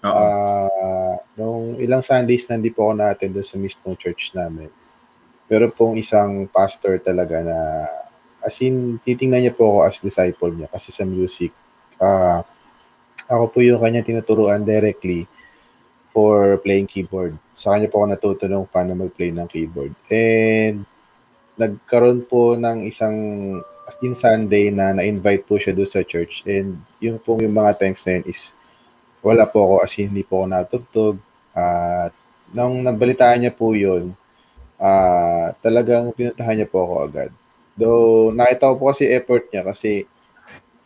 [0.00, 0.08] Oo.
[0.08, 4.72] Ah, nung ilang Sundays na hindi po ako na-attend doon sa mismong church namin.
[5.46, 7.58] Pero pong isang pastor talaga na
[8.42, 11.50] as in, titingnan niya po ako as disciple niya kasi sa music.
[11.98, 12.44] ah
[13.26, 15.26] ako po yung kanya tinuturuan directly
[16.14, 17.34] for playing keyboard.
[17.58, 19.92] Sa kanya po ako natutunong paano mag-play ng keyboard.
[20.08, 20.86] And
[21.58, 23.16] nagkaroon po ng isang
[23.86, 26.46] as in Sunday na na-invite po siya doon sa church.
[26.46, 28.54] And yung po yung mga times na yun is
[29.22, 31.16] wala po ako as in hindi po ako natugtog.
[31.50, 32.14] At
[32.54, 34.14] nung nabalitaan niya po yun,
[34.76, 37.30] ah talagang pinuntahan niya po ako agad.
[37.76, 40.04] Though nakita ko po kasi effort niya kasi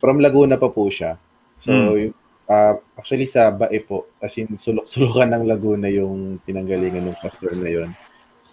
[0.01, 1.21] from Laguna pa po siya.
[1.61, 2.17] So, Mm.
[2.49, 7.69] ah, actually sa Bae po, as in sulok-sulukan ng Laguna yung pinanggalingan ng pastor na
[7.69, 7.91] yun.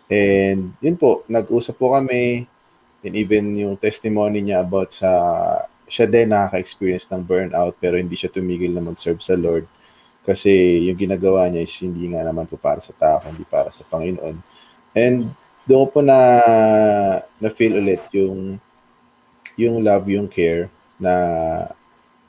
[0.07, 2.45] And yun po, nag-usap po kami
[3.03, 5.11] and even yung testimony niya about sa
[5.87, 9.63] siya din nakaka-experience ng burnout pero hindi siya tumigil na mag-serve sa Lord
[10.27, 10.51] kasi
[10.83, 14.35] yung ginagawa niya is hindi nga naman po para sa tao, hindi para sa Panginoon.
[14.97, 15.29] And
[15.69, 16.17] doon ko po na
[17.37, 18.57] na-feel ulit yung
[19.53, 21.13] yung love, yung care na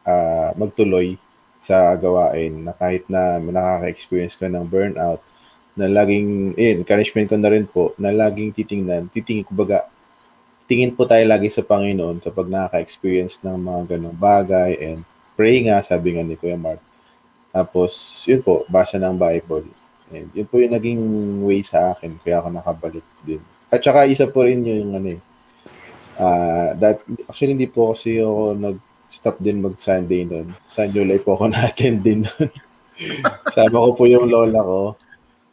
[0.05, 1.17] ah, magtuloy
[1.61, 5.21] sa gawain na kahit na nakaka-experience ka ng burnout,
[5.79, 9.87] na laging, eh, encouragement ko na rin po, na laging titingnan, titingin, kumbaga,
[10.67, 15.01] tingin po tayo lagi sa Panginoon kapag nakaka-experience ng mga ganong bagay and
[15.39, 16.83] pray nga, sabi nga ni Kuya Mark.
[17.55, 19.78] Tapos, yun po, basa ng Bible.
[20.13, 21.03] And yun po yung naging
[21.45, 23.43] way sa akin, kaya ako nakabalik din.
[23.69, 25.21] At saka isa po rin yung ano eh,
[26.17, 30.57] ah, that, actually hindi po kasi ako nag-stop din mag-Sunday nun.
[30.65, 32.49] Sa Life po ako na-attend din nun.
[33.55, 34.83] Sama ko po yung lola ko.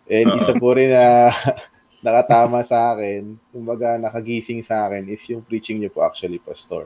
[0.08, 1.30] And isa po rin na
[2.06, 6.86] nakatama sa akin, kumbaga nakagising sa akin is yung preaching niyo po actually, Pastor,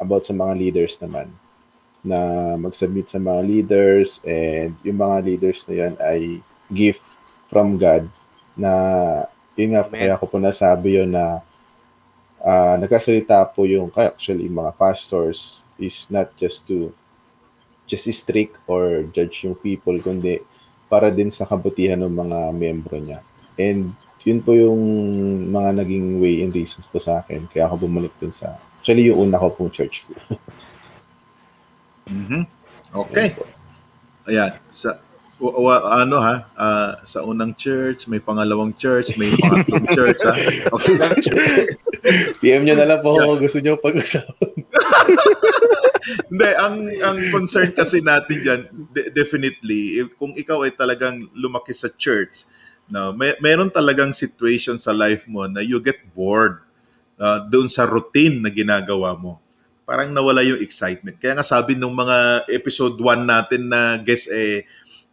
[0.00, 1.28] about sa mga leaders naman
[2.04, 7.04] na mag-submit sa mga leaders and yung mga leaders na yan ay gift
[7.52, 8.08] from God
[8.54, 8.70] na
[9.54, 9.98] yun nga, Amen.
[9.98, 11.42] kaya ko po nasabi yun na
[12.44, 16.92] ah nagkasalita po yung kaya actually mga pastors is not just to
[17.88, 20.40] just strict or judge yung people kundi
[20.88, 23.20] para din sa kabutihan ng mga membro niya.
[23.56, 24.80] And yun po yung
[25.52, 27.44] mga naging way and reasons po sa akin.
[27.52, 30.16] Kaya ako bumalik dun sa, actually yung una ko pong church po.
[32.08, 32.44] Mhm.
[32.94, 33.36] Okay.
[34.28, 34.56] Ayan.
[34.72, 34.96] Sa
[35.38, 40.34] wa- wa- ano ha, ah, sa unang church, may pangalawang church, may pangatlong church ha.
[40.70, 40.96] Okay.
[42.44, 44.52] PM nyo na lang po kung gusto nyo pag-usapan.
[46.28, 48.60] Hindi, ang ang concern kasi natin diyan
[49.16, 52.44] definitely if, kung ikaw ay talagang lumaki sa church,
[52.92, 56.60] no, may meron talagang situation sa life mo na you get bored
[57.16, 59.40] uh, doon sa routine na ginagawa mo.
[59.84, 61.16] Parang nawala yung excitement.
[61.20, 64.64] Kaya nga sabi nung mga episode 1 natin na guest eh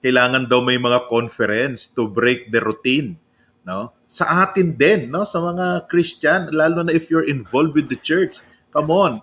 [0.02, 3.16] kailangan daw may mga conference to break the routine,
[3.64, 3.94] no?
[4.12, 8.44] Sa atin din, no, sa mga Christian, lalo na if you're involved with the church.
[8.74, 9.22] Come on,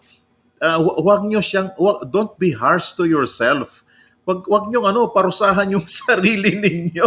[0.62, 3.82] uh, huwag nyo siyang, hu- don't be harsh to yourself.
[4.28, 7.06] Wag, wag nyo ano, parusahan yung sarili ninyo.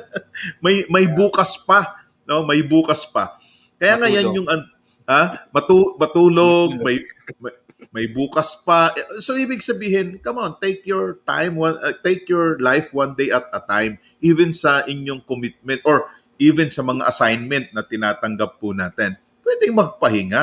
[0.64, 2.02] may, may bukas pa.
[2.26, 2.42] No?
[2.44, 3.38] May bukas pa.
[3.78, 4.36] Kaya nga yan Matulog.
[4.36, 4.70] yung, an-
[5.06, 5.22] ha?
[5.54, 7.00] Matu, matulog, may,
[7.38, 7.52] may,
[7.94, 8.92] may bukas pa.
[9.24, 13.32] So, ibig sabihin, come on, take your time, one, uh, take your life one day
[13.32, 18.76] at a time, even sa inyong commitment or even sa mga assignment na tinatanggap po
[18.76, 19.16] natin.
[19.40, 20.42] Pwedeng magpahinga,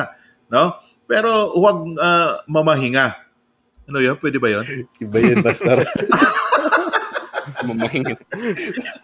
[0.50, 0.76] no?
[1.06, 3.14] pero huwag ah, mamahinga.
[3.86, 4.18] Ano yun?
[4.18, 4.66] Pwede ba yun?
[4.98, 5.86] Iba yun, Pastor.
[7.66, 8.18] Mamahinga.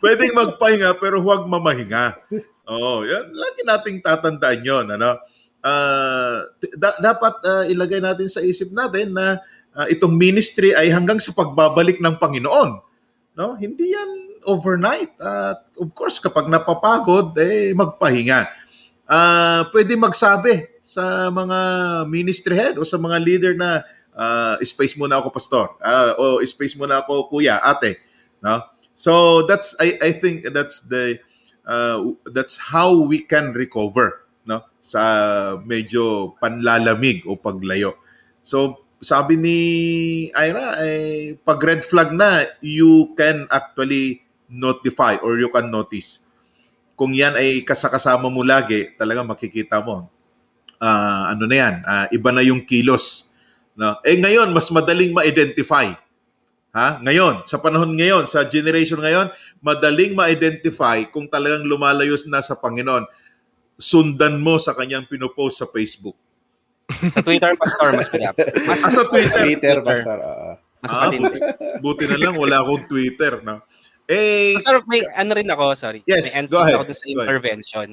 [0.03, 2.19] Pwedeng magpahinga pero huwag mamahinga.
[2.67, 3.31] Oo, yan.
[3.31, 5.23] Lagi nating tatandaan yon ano?
[6.59, 9.39] T- da- dapat ah, ilagay natin sa isip natin na
[9.73, 12.71] ah, itong ministry ay hanggang sa pagbabalik ng Panginoon.
[13.39, 13.55] No?
[13.57, 15.15] Hindi yan overnight.
[15.23, 18.63] At of course, kapag napapagod, eh, magpahinga.
[19.07, 21.59] Ah, pwede magsabi sa mga
[22.11, 23.87] ministry head o sa mga leader na
[24.17, 28.03] ah, space muna ako pastor Ah, o space muna ako kuya ate
[28.43, 28.63] no
[28.97, 31.17] so that's i i think that's the
[31.67, 32.03] uh,
[32.35, 35.03] that's how we can recover no sa
[35.63, 37.95] medyo panlalamig o paglayo
[38.43, 39.59] so sabi ni
[40.35, 46.27] Ira eh, pag red flag na you can actually notify or you can notice
[46.95, 50.11] kung yan ay kasakasama mo lagi talaga makikita mo
[50.83, 53.31] ah, ano na yan ah, iba na yung kilos
[53.79, 55.95] no eh ngayon mas madaling ma-identify
[56.73, 57.05] Ha?
[57.05, 59.29] Ngayon, sa panahon ngayon, sa generation ngayon,
[59.61, 63.05] madaling ma-identify kung talagang lumalayo na sa Panginoon.
[63.83, 66.15] Sundan mo sa kanyang pinopost sa Facebook.
[67.11, 68.39] Sa Twitter, Pastor, mas pinap.
[68.63, 69.43] Mas, Ah, sa Twitter.
[69.43, 70.19] Twitter, Pastor.
[70.19, 70.49] oo.
[70.79, 71.39] mas Ah, matindi.
[71.79, 73.43] Buti na lang, wala akong Twitter.
[73.43, 73.59] No?
[74.07, 76.01] Eh, Pastor, may ano rin ako, sorry.
[76.07, 76.79] Yes, may go ahead.
[76.79, 77.89] ako sa intervention.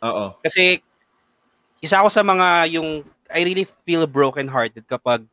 [0.00, 0.24] oo.
[0.40, 0.80] Kasi,
[1.80, 5.24] isa ako sa mga yung, I really feel broken-hearted kapag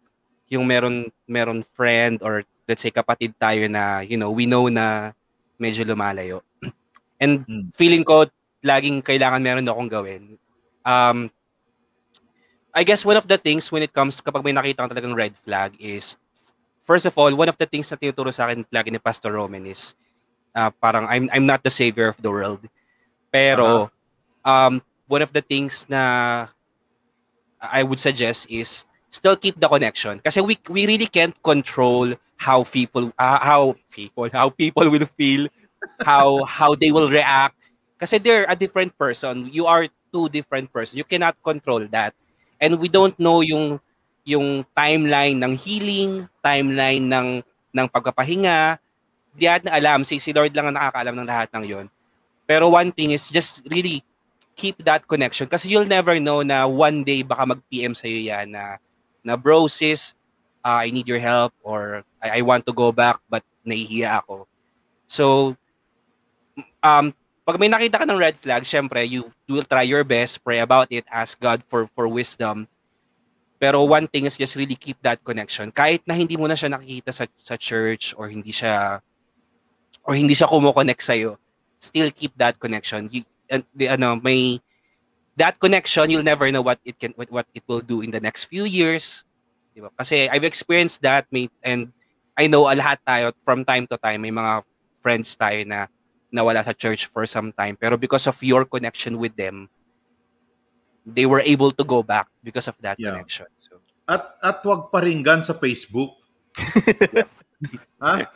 [0.48, 5.12] yung meron, meron friend or let's say kapatid tayo na, you know, we know na
[5.56, 6.44] medyo lumalayo.
[7.20, 7.70] And Hmm.
[7.72, 8.26] feeling ko,
[8.62, 10.24] laging kailangan meron akong gawin.
[10.86, 11.30] Um,
[12.72, 15.36] I guess one of the things when it comes kapag may nakita kang talagang red
[15.36, 16.16] flag is,
[16.82, 19.68] first of all, one of the things na tinuturo sa akin lagi ni Pastor Roman
[19.68, 19.94] is,
[20.56, 22.64] uh, parang I'm, I'm not the savior of the world.
[23.32, 23.92] Pero,
[24.46, 26.48] um, one of the things na
[27.62, 32.64] I would suggest is still keep the connection kasi we we really can't control how
[32.64, 35.52] people uh, how people how people will feel
[36.02, 37.60] how how they will react
[38.02, 39.46] kasi they're a different person.
[39.54, 42.18] You are two different person you cannot control that.
[42.58, 43.78] And we don't know yung
[44.26, 48.82] yung timeline ng healing timeline ng ng pagpapahinga.
[49.38, 50.02] Di natin alam.
[50.02, 51.86] Si si Lord lang ang nakakaalam ng lahat ng yon
[52.52, 54.04] pero one thing is just really
[54.60, 55.48] keep that connection.
[55.48, 58.76] Kasi you'll never know na one day baka mag-PM sa'yo yan na
[59.24, 60.20] na bro sis
[60.60, 64.52] uh, I need your help or I, I want to go back but nahihiya ako.
[65.08, 65.56] So
[66.84, 70.62] um pag may nakita ka ng red flag syempre you, will try your best pray
[70.62, 72.70] about it ask God for for wisdom.
[73.62, 75.70] Pero one thing is just really keep that connection.
[75.70, 79.04] Kahit na hindi mo na siya nakikita sa sa church or hindi siya
[80.02, 81.38] or hindi siya kumo-connect sa'yo
[81.82, 83.10] still keep that connection.
[83.12, 84.62] You, and the ano may
[85.36, 88.22] that connection you'll never know what it can what, what it will do in the
[88.22, 89.26] next few years.
[89.74, 89.90] Di ba?
[89.98, 91.92] Kasi I've experienced that may and
[92.38, 94.64] I know lahat tayo from time to time may mga
[95.02, 95.90] friends tayo na
[96.32, 99.68] nawala sa church for some time pero because of your connection with them
[101.04, 103.12] they were able to go back because of that Yeah.
[103.14, 106.20] connection so At, at wag paringgan sa Facebook.
[108.04, 108.28] ha?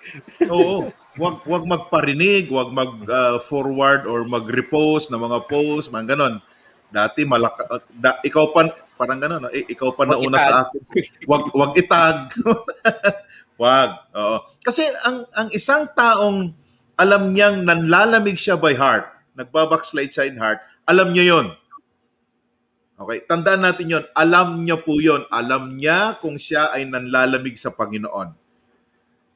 [0.47, 0.87] Oo.
[1.19, 6.39] Wag, wag magparinig, wag mag-forward or mag-repost na mga post, mga ganon.
[6.87, 9.51] Dati malaka, da, ikaw pa, parang ganon, no?
[9.51, 10.47] Eh, ikaw pa Wag nauna itag.
[10.47, 10.81] sa akin.
[11.27, 12.17] Wag, wag itag.
[13.61, 13.89] wag.
[14.15, 14.37] Oo.
[14.63, 16.55] Kasi ang, ang isang taong
[16.95, 21.47] alam niyang nanlalamig siya by heart, nagbabackslide siya in heart, alam niya yon.
[22.95, 24.05] Okay, tandaan natin yon.
[24.15, 25.27] Alam niya po yon.
[25.27, 28.31] Alam niya kung siya ay nanlalamig sa Panginoon.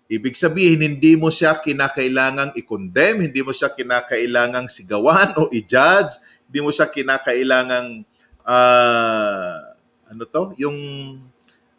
[0.09, 6.17] Ibig sabihin, hindi mo siya kinakailangang i-condemn, hindi mo siya kinakailangang sigawan o i-judge,
[6.49, 8.07] hindi mo siya kinakailangang
[8.41, 9.75] ah,
[10.09, 10.77] ano to, yung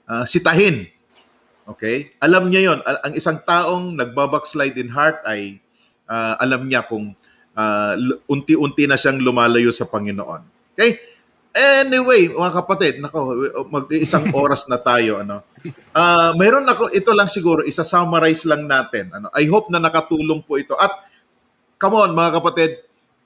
[0.07, 0.87] ah, sitahin.
[1.65, 2.15] Okay?
[2.23, 2.79] Alam niya yon.
[2.85, 5.59] Ang isang taong nagbabackslide in heart ay
[6.11, 7.15] ah, alam niya kung
[7.95, 10.75] l- unti-unti na siyang lumalayo sa Panginoon.
[10.75, 10.99] Okay?
[11.51, 13.35] Anyway, mga kapatid, nako,
[13.75, 15.43] mag-isang oras na tayo, ano.
[15.91, 19.11] Ah, mayroon ako ito lang siguro, isa-summarize lang natin.
[19.11, 19.35] Ano.
[19.35, 20.79] I hope na nakatulong po ito.
[20.79, 20.95] At
[21.75, 22.71] come on, mga kapatid,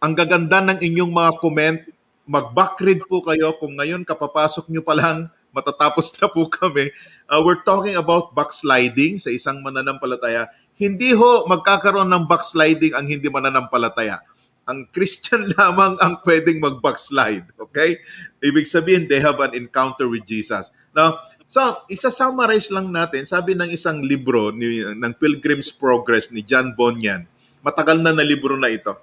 [0.01, 1.79] ang gaganda ng inyong mga comment,
[2.25, 6.89] mag-backread po kayo kung ngayon kapapasok nyo pa lang, matatapos na po kami.
[7.29, 10.49] Uh, we're talking about backsliding sa isang mananampalataya.
[10.75, 14.23] Hindi ho magkakaroon ng backsliding ang hindi mananampalataya
[14.65, 17.53] ang Christian lamang ang pwedeng mag-backslide.
[17.71, 18.01] Okay?
[18.41, 20.73] Ibig sabihin, they have an encounter with Jesus.
[20.97, 26.73] Now, so, isa-summarize lang natin, sabi ng isang libro ni, ng Pilgrim's Progress ni John
[26.73, 27.29] Bunyan,
[27.61, 28.97] matagal na na libro na ito.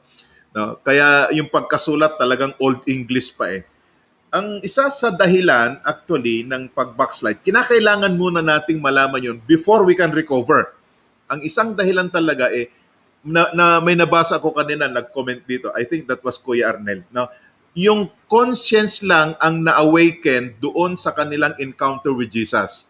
[0.52, 0.82] No?
[0.82, 3.64] Kaya yung pagkasulat talagang Old English pa eh.
[4.32, 10.08] ang isa sa dahilan actually ng pag-backslide, kinakailangan muna nating malaman yun before we can
[10.16, 10.72] recover.
[11.32, 12.68] Ang isang dahilan talaga eh,
[13.24, 17.32] na, na may nabasa ko kanina, nag-comment dito, I think that was Kuya Arnel, no?
[17.72, 22.88] yung conscience lang ang na-awaken doon sa kanilang encounter with Jesus.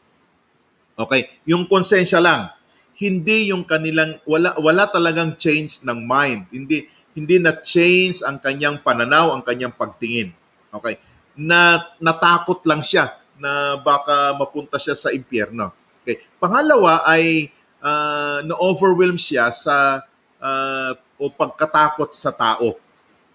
[0.98, 1.30] Okay?
[1.46, 2.50] Yung konsensya lang.
[2.98, 6.50] Hindi yung kanilang, wala, wala talagang change ng mind.
[6.50, 10.34] Hindi, hindi na change ang kanyang pananaw, ang kanyang pagtingin.
[10.74, 10.98] Okay?
[11.38, 15.74] Na natakot lang siya na baka mapunta siya sa impyerno.
[16.02, 16.22] Okay.
[16.38, 17.50] Pangalawa ay
[17.82, 20.06] uh, na-overwhelm siya sa
[20.40, 22.78] uh, o pagkatakot sa tao.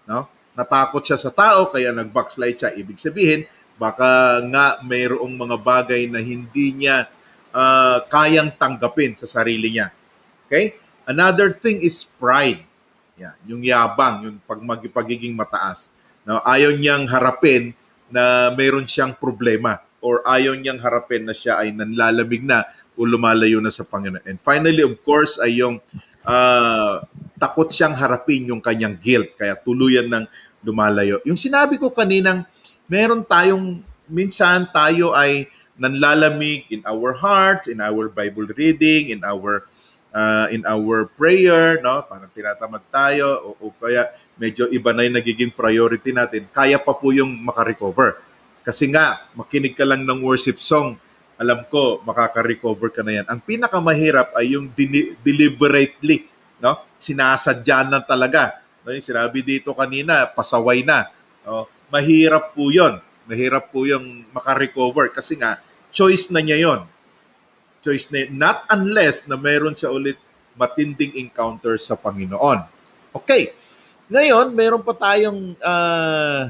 [0.07, 0.27] No?
[0.57, 2.71] Natakot siya sa tao kaya nag-backslide siya.
[2.73, 3.45] Ibig sabihin,
[3.77, 7.07] baka nga mayroong mga bagay na hindi niya
[7.53, 9.93] uh, kayang tanggapin sa sarili niya.
[10.49, 10.75] Okay?
[11.07, 12.65] Another thing is pride.
[13.17, 14.61] Yeah, yung yabang, yung pag
[14.93, 15.89] pagiging mataas.
[16.27, 17.73] No, ayaw niyang harapin
[18.11, 22.67] na mayroon siyang problema or ayaw niyang harapin na siya ay nanlalamig na
[23.05, 24.25] lumalayo na sa Panginoon.
[24.25, 25.77] And finally, of course, ay yung
[26.25, 27.03] uh,
[27.37, 30.25] takot siyang harapin yung kanyang guilt, kaya tuluyan ng
[30.65, 31.21] lumalayo.
[31.27, 32.47] Yung sinabi ko kaninang,
[32.89, 35.45] meron tayong, minsan tayo ay
[35.77, 39.69] nanlalamig in our hearts, in our Bible reading, in our
[40.09, 42.01] uh, in our prayer, no?
[42.09, 44.09] Parang tinatamad tayo o, o kaya
[44.41, 46.49] medyo iba na yung nagiging priority natin.
[46.49, 48.17] Kaya pa po yung makarecover.
[48.65, 50.99] Kasi nga, makinig ka lang ng worship song,
[51.37, 53.25] alam ko, makaka-recover ka na yan.
[53.29, 56.25] Ang pinakamahirap ay yung dini- deliberately,
[56.57, 56.81] no?
[56.97, 58.57] Sinasadya na talaga.
[58.81, 58.89] No?
[58.89, 61.13] Yung sinabi dito kanina, pasaway na.
[61.45, 61.69] No?
[61.93, 62.97] Mahirap po yon
[63.29, 65.61] Mahirap po yung makarecover kasi nga,
[65.93, 66.81] choice na niya yon
[67.85, 68.25] Choice na.
[68.33, 70.17] Not unless na meron siya ulit
[70.57, 72.65] matinding encounter sa Panginoon.
[73.13, 73.53] Okay.
[74.09, 76.49] Ngayon, meron pa tayong uh,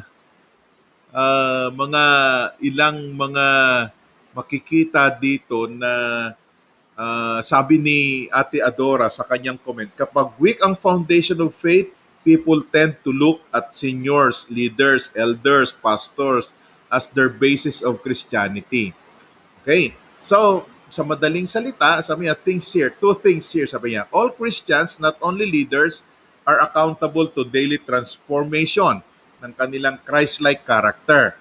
[1.12, 2.04] uh, mga
[2.64, 3.46] ilang mga
[4.38, 5.94] makikita dito na
[6.94, 11.90] uh, sabi ni Ate Adora sa kanyang comment, kapag weak ang foundation of faith,
[12.22, 16.54] people tend to look at seniors, leaders, elders, pastors
[16.94, 18.94] as their basis of Christianity.
[19.64, 19.98] Okay?
[20.22, 25.02] So, sa madaling salita, sabi niya, things here, two things here, sabi niya, all Christians,
[25.02, 26.06] not only leaders,
[26.48, 29.04] are accountable to daily transformation
[29.44, 31.36] ng kanilang Christ-like character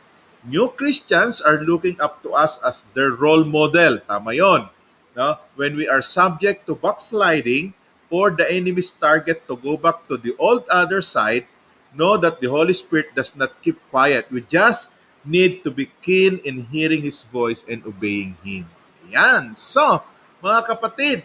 [0.47, 3.99] new Christians are looking up to us as their role model.
[4.07, 4.71] Tama yon.
[5.19, 5.43] No?
[5.59, 7.75] When we are subject to backsliding
[8.09, 11.51] or the enemy's target to go back to the old other side,
[11.97, 14.31] know that the Holy Spirit does not keep quiet.
[14.31, 14.93] We just
[15.27, 18.71] need to be keen in hearing His voice and obeying Him.
[19.11, 19.59] Yan.
[19.59, 20.05] So,
[20.45, 21.19] mga kapatid,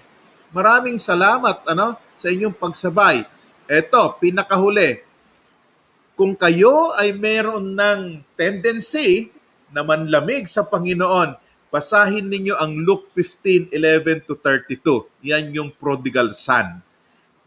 [0.50, 3.28] maraming salamat ano, sa inyong pagsabay.
[3.70, 5.04] Ito, pinakahuli,
[6.16, 9.32] kung kayo ay meron ng tendency
[9.72, 11.40] na manlamig sa Panginoon,
[11.72, 15.08] basahin ninyo ang Luke 15:11 to 32.
[15.24, 16.84] Yan yung prodigal son.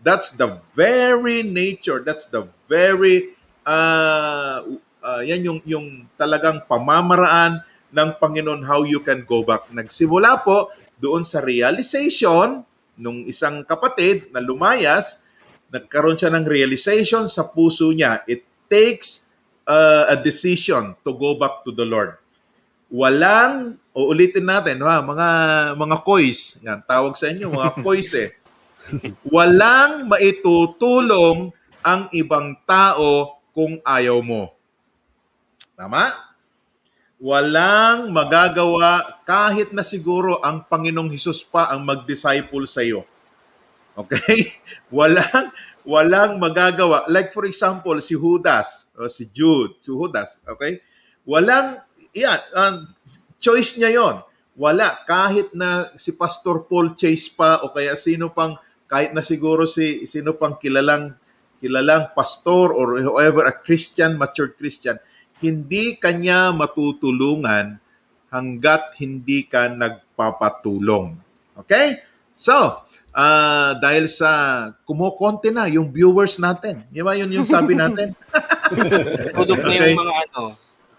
[0.00, 4.64] That's the very nature, that's the very uh,
[5.04, 9.68] uh, yan yung yung talagang pamamaraan ng Panginoon how you can go back.
[9.70, 12.64] Nagsimula po doon sa realization
[12.96, 15.22] nung isang kapatid na lumayas,
[15.70, 18.22] nagkaroon siya ng realization sa puso niya.
[18.24, 19.28] It takes
[19.68, 22.16] uh, a decision to go back to the Lord.
[22.92, 25.28] Walang, uulitin natin, ha, mga
[25.74, 28.36] mga kois, yan, tawag sa inyo, mga kois eh.
[29.24, 31.50] Walang maitutulong
[31.80, 34.52] ang ibang tao kung ayaw mo.
[35.74, 36.12] Tama?
[37.18, 43.08] Walang magagawa kahit na siguro ang Panginoong Hesus pa ang mag-disciple sa iyo.
[43.96, 44.52] Okay?
[44.92, 45.54] Walang
[45.84, 47.08] walang magagawa.
[47.08, 50.80] Like for example, si Judas o si Jude, si Judas, okay?
[51.24, 51.80] Walang,
[52.12, 52.92] yeah, um,
[53.40, 54.16] choice niya yon.
[54.54, 55.02] Wala.
[55.08, 58.56] Kahit na si Pastor Paul Chase pa o kaya sino pang,
[58.86, 61.16] kahit na siguro si sino pang kilalang
[61.64, 65.00] kilalang pastor or whoever, a Christian, mature Christian,
[65.40, 67.80] hindi kanya matutulungan
[68.28, 71.16] hanggat hindi ka nagpapatulong.
[71.64, 72.04] Okay?
[72.36, 72.84] So,
[73.14, 74.30] uh, dahil sa
[74.84, 76.82] kumukonti na yung viewers natin.
[76.90, 78.12] Di ba yun yung sabi natin?
[79.34, 80.42] Product na yung mga ano,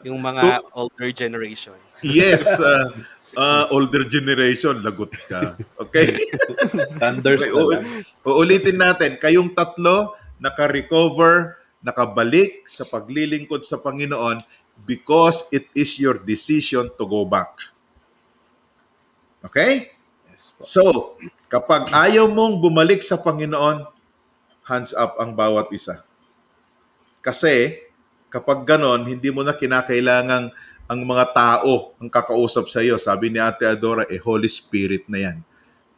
[0.02, 0.44] yung mga
[0.74, 1.78] older generation.
[2.00, 2.96] Yes, uh,
[3.38, 5.60] uh, older generation, lagot ka.
[5.78, 6.32] Okay?
[7.04, 14.44] Thunders okay, uulitin natin, kayong tatlo naka-recover, nakabalik sa paglilingkod sa Panginoon
[14.84, 17.56] because it is your decision to go back.
[19.46, 19.88] Okay?
[20.28, 23.86] Yes, so, Kapag ayaw mong bumalik sa Panginoon,
[24.66, 26.02] hands up ang bawat isa.
[27.22, 27.86] Kasi
[28.34, 30.50] kapag ganon, hindi mo na kinakailangang
[30.86, 32.98] ang mga tao ang kakausap sa iyo.
[32.98, 35.38] Sabi ni Ate Adora, eh Holy Spirit na yan.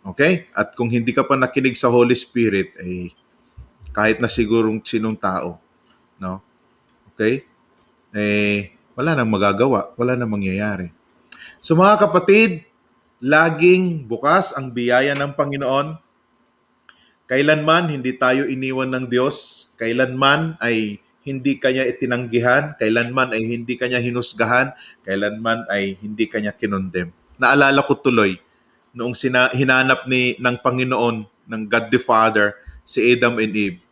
[0.04, 0.48] Okay?
[0.56, 3.12] At kung hindi ka pa nakinig sa Holy Spirit, eh
[3.92, 5.60] kahit na sigurong sinong tao,
[6.22, 6.40] no?
[7.16, 7.48] Okay?
[8.16, 10.92] Eh wala nang magagawa, wala nang mangyayari.
[11.60, 12.67] So mga kapatid,
[13.18, 15.98] laging bukas ang biyaya ng Panginoon.
[17.28, 24.00] Kailanman hindi tayo iniwan ng Diyos, kailanman ay hindi kanya itinanggihan, kailanman ay hindi kanya
[24.00, 24.72] hinusgahan,
[25.04, 27.12] kailanman ay hindi kanya kinondem.
[27.36, 28.40] Naalala ko tuloy,
[28.96, 32.56] noong sina- hinanap ni ng Panginoon, ng God the Father,
[32.88, 33.84] si Adam and Eve.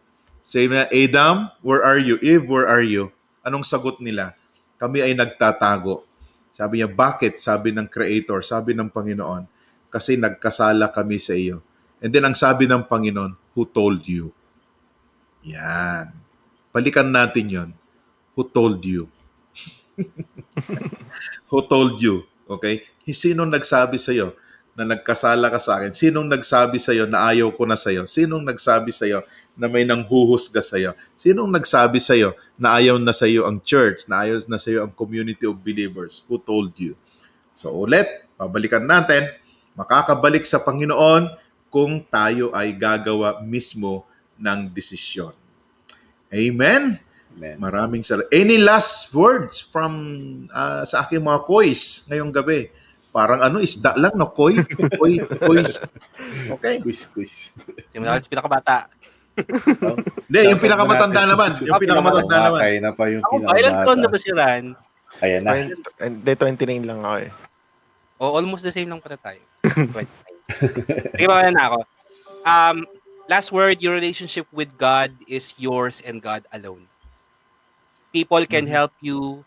[0.47, 2.15] Say na, Adam, where are you?
[2.23, 3.11] Eve, where are you?
[3.43, 4.37] Anong sagot nila?
[4.79, 6.07] Kami ay nagtatago.
[6.55, 7.35] Sabi niya, bakit?
[7.35, 9.43] Sabi ng Creator, sabi ng Panginoon,
[9.91, 11.59] kasi nagkasala kami sa iyo.
[11.99, 14.31] And then ang sabi ng Panginoon, who told you?
[15.43, 16.15] Yan.
[16.71, 17.69] Balikan natin yon.
[18.35, 19.07] Who told you?
[21.51, 22.27] Who told you?
[22.51, 22.83] Okay?
[23.07, 24.35] Sinong nagsabi sa iyo
[24.75, 25.95] na nagkasala ka sa akin?
[25.95, 28.03] Sinong nagsabi sa iyo na ayaw ko na sa iyo?
[28.09, 29.23] Sinong nagsabi sa iyo
[29.55, 30.91] na may nanghuhusga sa iyo?
[31.15, 34.69] Sinong nagsabi sa iyo na ayaw na sa iyo ang church, na ayaw na sa
[34.71, 36.23] iyo ang community of believers?
[36.27, 36.93] Who told you?
[37.55, 39.31] So ulit, pabalikan natin,
[39.79, 41.31] makakabalik sa Panginoon
[41.71, 44.07] kung tayo ay gagawa mismo
[44.39, 45.35] ng desisyon.
[46.31, 46.99] Amen.
[47.35, 47.55] Amen.
[47.59, 48.31] Maraming salamat.
[48.31, 49.91] Any last words from
[50.55, 52.71] uh, sa aking mga kois ngayong gabi?
[53.15, 54.31] Parang ano, isda lang, no?
[54.31, 54.59] Koi?
[54.99, 55.79] Koi, kois.
[56.25, 56.81] Okay.
[56.81, 57.53] Quiz, quiz.
[57.93, 58.89] Simula sa pinakabata.
[59.35, 61.49] Hindi, yung pinakamatanda naman.
[61.59, 62.59] Yung pinakamatanda naman.
[62.63, 63.55] Kaya na pa yung ba?
[63.59, 64.65] Ilan taon na ba si Ran?
[65.19, 65.51] Ayan na.
[65.99, 67.31] Hindi, 29 lang ako eh.
[68.15, 69.41] O almost the same lang pala tayo.
[69.63, 70.07] 29.
[71.19, 71.79] Sige ba na ako?
[72.45, 72.77] Um,
[73.27, 76.87] last word, your relationship with God is yours and God alone.
[78.13, 79.43] People can help you,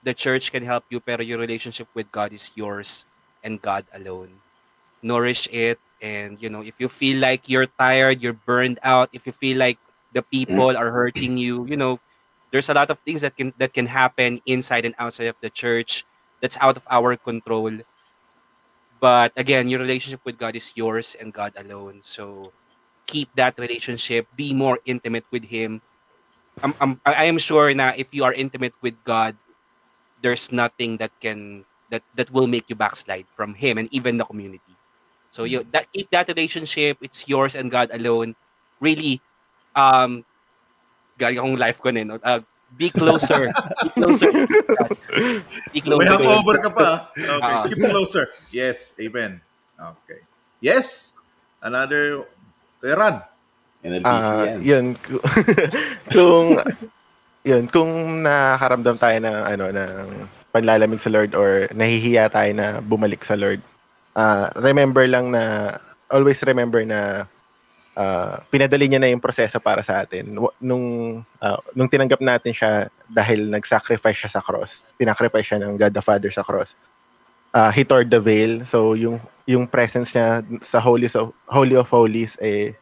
[0.00, 3.04] the church can help you, pero your relationship with God is yours
[3.44, 4.40] and God alone.
[5.02, 9.26] Nourish it, and you know, if you feel like you're tired, you're burned out, if
[9.26, 9.78] you feel like
[10.12, 12.00] the people are hurting you, you know,
[12.52, 15.50] there's a lot of things that can that can happen inside and outside of the
[15.50, 16.04] church
[16.40, 17.80] that's out of our control.
[19.00, 22.00] But again, your relationship with God is yours and God alone.
[22.02, 22.52] So
[23.06, 25.82] keep that relationship, be more intimate with Him.
[26.62, 29.36] I'm, I'm, I am sure na if you are intimate with God,
[30.22, 34.24] there's nothing that can that that will make you backslide from Him and even the
[34.26, 34.75] community.
[35.36, 36.96] So you that keep that relationship.
[37.04, 38.32] It's yours and God alone.
[38.80, 39.20] Really,
[39.76, 40.24] um,
[41.20, 42.40] galing akong life ko nun, uh,
[42.72, 43.52] be closer.
[43.84, 44.32] be closer.
[45.76, 46.00] Be closer.
[46.00, 47.12] May hangover ka pa.
[47.12, 47.68] Okay, Ah.
[47.68, 48.32] keep closer.
[48.48, 49.44] Yes, amen.
[49.76, 50.24] Okay.
[50.64, 51.12] Yes,
[51.60, 52.24] another,
[52.80, 53.16] Kuya Ran.
[53.84, 54.96] NLBC Ah, yun.
[54.96, 55.20] ku-
[56.16, 56.58] kung
[57.44, 57.92] yun, kung
[58.24, 60.04] nakaramdam tayo ng ano ng
[60.50, 63.60] panlalamig sa Lord or nahihiya tayo na bumalik sa Lord.
[64.16, 65.76] Ah remember lang na
[66.08, 67.28] always remember na
[67.96, 70.32] ah, pinadali niya na yung proseso para sa atin.
[70.60, 74.96] Nung ah, nung tinanggap natin siya dahil nag-sacrifice siya sa cross.
[74.96, 76.74] Tinacrifice siya ng God the Father sa cross.
[77.52, 78.64] Ah, he tore the veil.
[78.64, 82.74] So yung yung presence niya sa Holy of Holy of Holies eh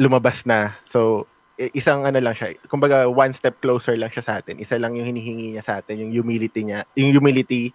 [0.00, 0.74] lumabas na.
[0.88, 1.28] So,
[1.76, 4.58] isang ano lang siya, kumbaga one step closer lang siya sa atin.
[4.58, 7.70] Isa lang yung hinihingi niya sa atin, yung humility niya, yung humility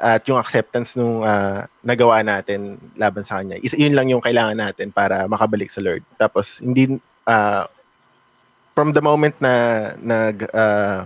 [0.00, 3.60] at yung acceptance nung ah, nagawa natin laban sa kanya.
[3.60, 6.00] Isa, yun lang yung kailangan natin para makabalik sa Lord.
[6.16, 6.96] Tapos hindi
[7.28, 7.68] ah,
[8.72, 9.52] from the moment na
[10.00, 11.04] nag ah,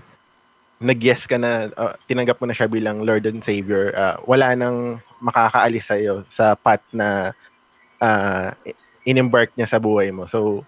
[0.78, 5.02] nag-yes ka na ah, tinanggap mo na siya bilang Lord and Savior, ah, wala nang
[5.18, 5.96] makakaalis sa
[6.30, 7.34] sa path na
[7.98, 8.54] ah,
[9.04, 10.24] in-embark niya sa buhay mo.
[10.30, 10.64] So,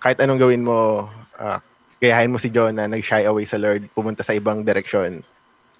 [0.00, 1.08] kahit anong gawin mo,
[1.40, 1.58] uh,
[2.00, 5.24] gayahin mo si John na nag-shy away sa Lord, pumunta sa ibang direksyon.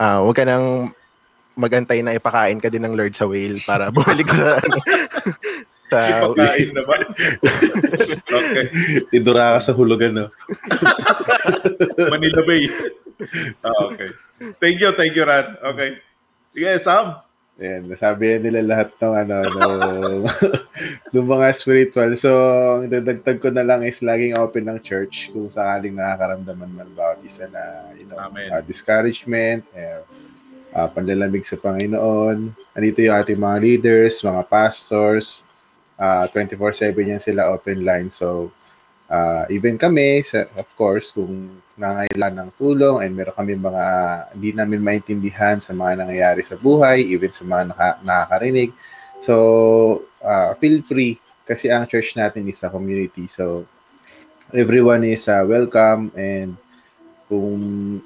[0.00, 0.96] Uh, huwag ka nang
[1.54, 4.78] magantay na ipakain ka din ng Lord sa whale para bumalik sa ano,
[5.90, 7.00] sa Ipakain naman.
[8.26, 8.64] okay.
[9.14, 10.26] Idura ka sa hulugan, no?
[12.12, 12.66] Manila Bay.
[13.62, 14.10] Ah, okay.
[14.58, 15.54] Thank you, thank you, Ran.
[15.62, 16.02] Okay.
[16.54, 17.22] Yes, Sam.
[17.54, 19.78] Ayan, nasabi nila lahat ng ano, ng,
[21.14, 22.10] ng mga spiritual.
[22.18, 22.30] So,
[22.82, 27.22] ang dadagdag ko na lang is laging open ng church kung sakaling nakakaramdaman man bawat
[27.22, 28.50] isa na, you know, Amen.
[28.50, 30.02] uh, discouragement, eh,
[30.74, 32.50] uh, panlalamig sa Panginoon.
[32.74, 35.46] Andito yung ating mga leaders, mga pastors,
[35.96, 38.10] uh, 24-7 yan sila open line.
[38.10, 38.50] So,
[39.06, 40.26] uh, even kami,
[40.58, 43.86] of course, kung nangailangan ng tulong and meron kami mga
[44.34, 48.74] hindi namin maintindihan sa mga nangyayari sa buhay, even sa mga naka, nakakarinig.
[49.22, 53.30] So, uh, feel free kasi ang church natin is a community.
[53.30, 53.64] So,
[54.52, 56.58] everyone is uh, welcome and
[57.28, 57.58] kung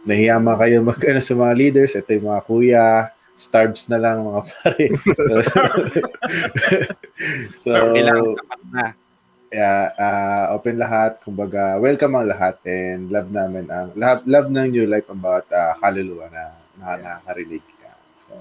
[0.06, 2.88] nahiyama kayo mag ano, sa mga leaders, ito yung mga kuya,
[3.38, 4.86] starbs na lang mga pare.
[7.62, 7.70] so,
[8.74, 8.94] na.
[9.54, 14.74] yeah, uh, open lahat, kumbaga welcome ang lahat and love namin ang love, love ng
[14.74, 17.62] New Life about uh, kaluluwa na na nakakarinig.
[17.78, 17.96] Yeah.
[18.18, 18.34] So,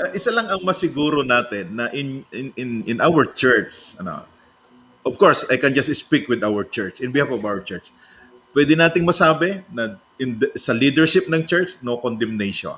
[0.00, 4.24] Uh, isa lang ang masiguro natin na in in in, in our church, ano,
[5.04, 7.92] of course, I can just speak with our church, in behalf of our church.
[8.50, 12.76] Pwede nating masabi na in the- sa leadership ng church, no condemnation.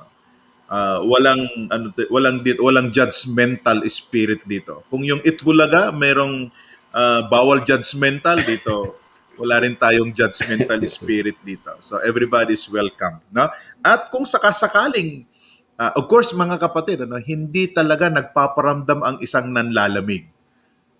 [0.69, 4.81] Ah, walang ano walang walang judgmental spirit dito.
[4.87, 6.49] Kung yung Itbulaga merong
[6.93, 8.97] ah, bawal judgmental dito,
[9.37, 11.73] wala rin tayong judgmental spirit dito.
[11.81, 13.49] So everybody is welcome, no?
[13.81, 15.29] At kung sakasakaling
[15.73, 20.29] Ah, of course, mga kapatid, ano, hindi talaga nagpaparamdam ang isang nanlalamig.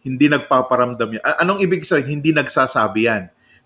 [0.01, 1.23] Hindi nagpaparamdam yan.
[1.39, 2.19] Anong ibig sabihin?
[2.19, 3.23] Hindi nagsasabi yan.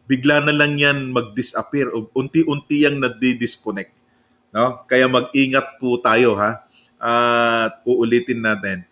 [0.08, 1.92] Bigla na lang yan mag-disappear.
[1.92, 3.92] o Unti-unti yang nadi-disconnect.
[4.56, 4.88] No?
[4.88, 6.64] Kaya mag-ingat po tayo ha.
[6.98, 8.88] At uulitin natin.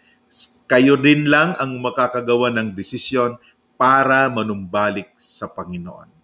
[0.68, 3.40] Kayo rin lang ang makakagawa ng desisyon
[3.80, 6.16] para manumbalik sa Panginoon.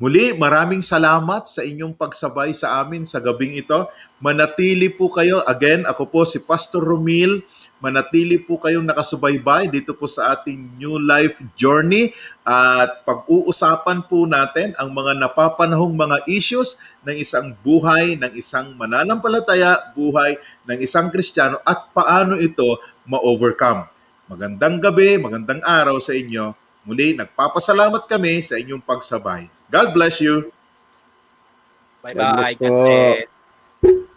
[0.00, 3.84] Muli, maraming salamat sa inyong pagsabay sa amin sa gabing ito.
[4.16, 5.44] Manatili po kayo.
[5.44, 7.44] Again, ako po si Pastor Romil.
[7.80, 12.12] Manatili po kayong nakasubaybay dito po sa ating New Life Journey.
[12.44, 16.76] At pag-uusapan po natin ang mga napapanahong mga issues
[17.08, 20.36] ng isang buhay, ng isang mananampalataya, buhay
[20.68, 23.88] ng isang Kristiyano at paano ito ma-overcome.
[24.28, 26.52] Magandang gabi, magandang araw sa inyo.
[26.84, 29.48] Muli, nagpapasalamat kami sa inyong pagsabay.
[29.72, 30.52] God bless you.
[32.04, 32.20] Bye-bye.
[32.20, 34.08] God bless po.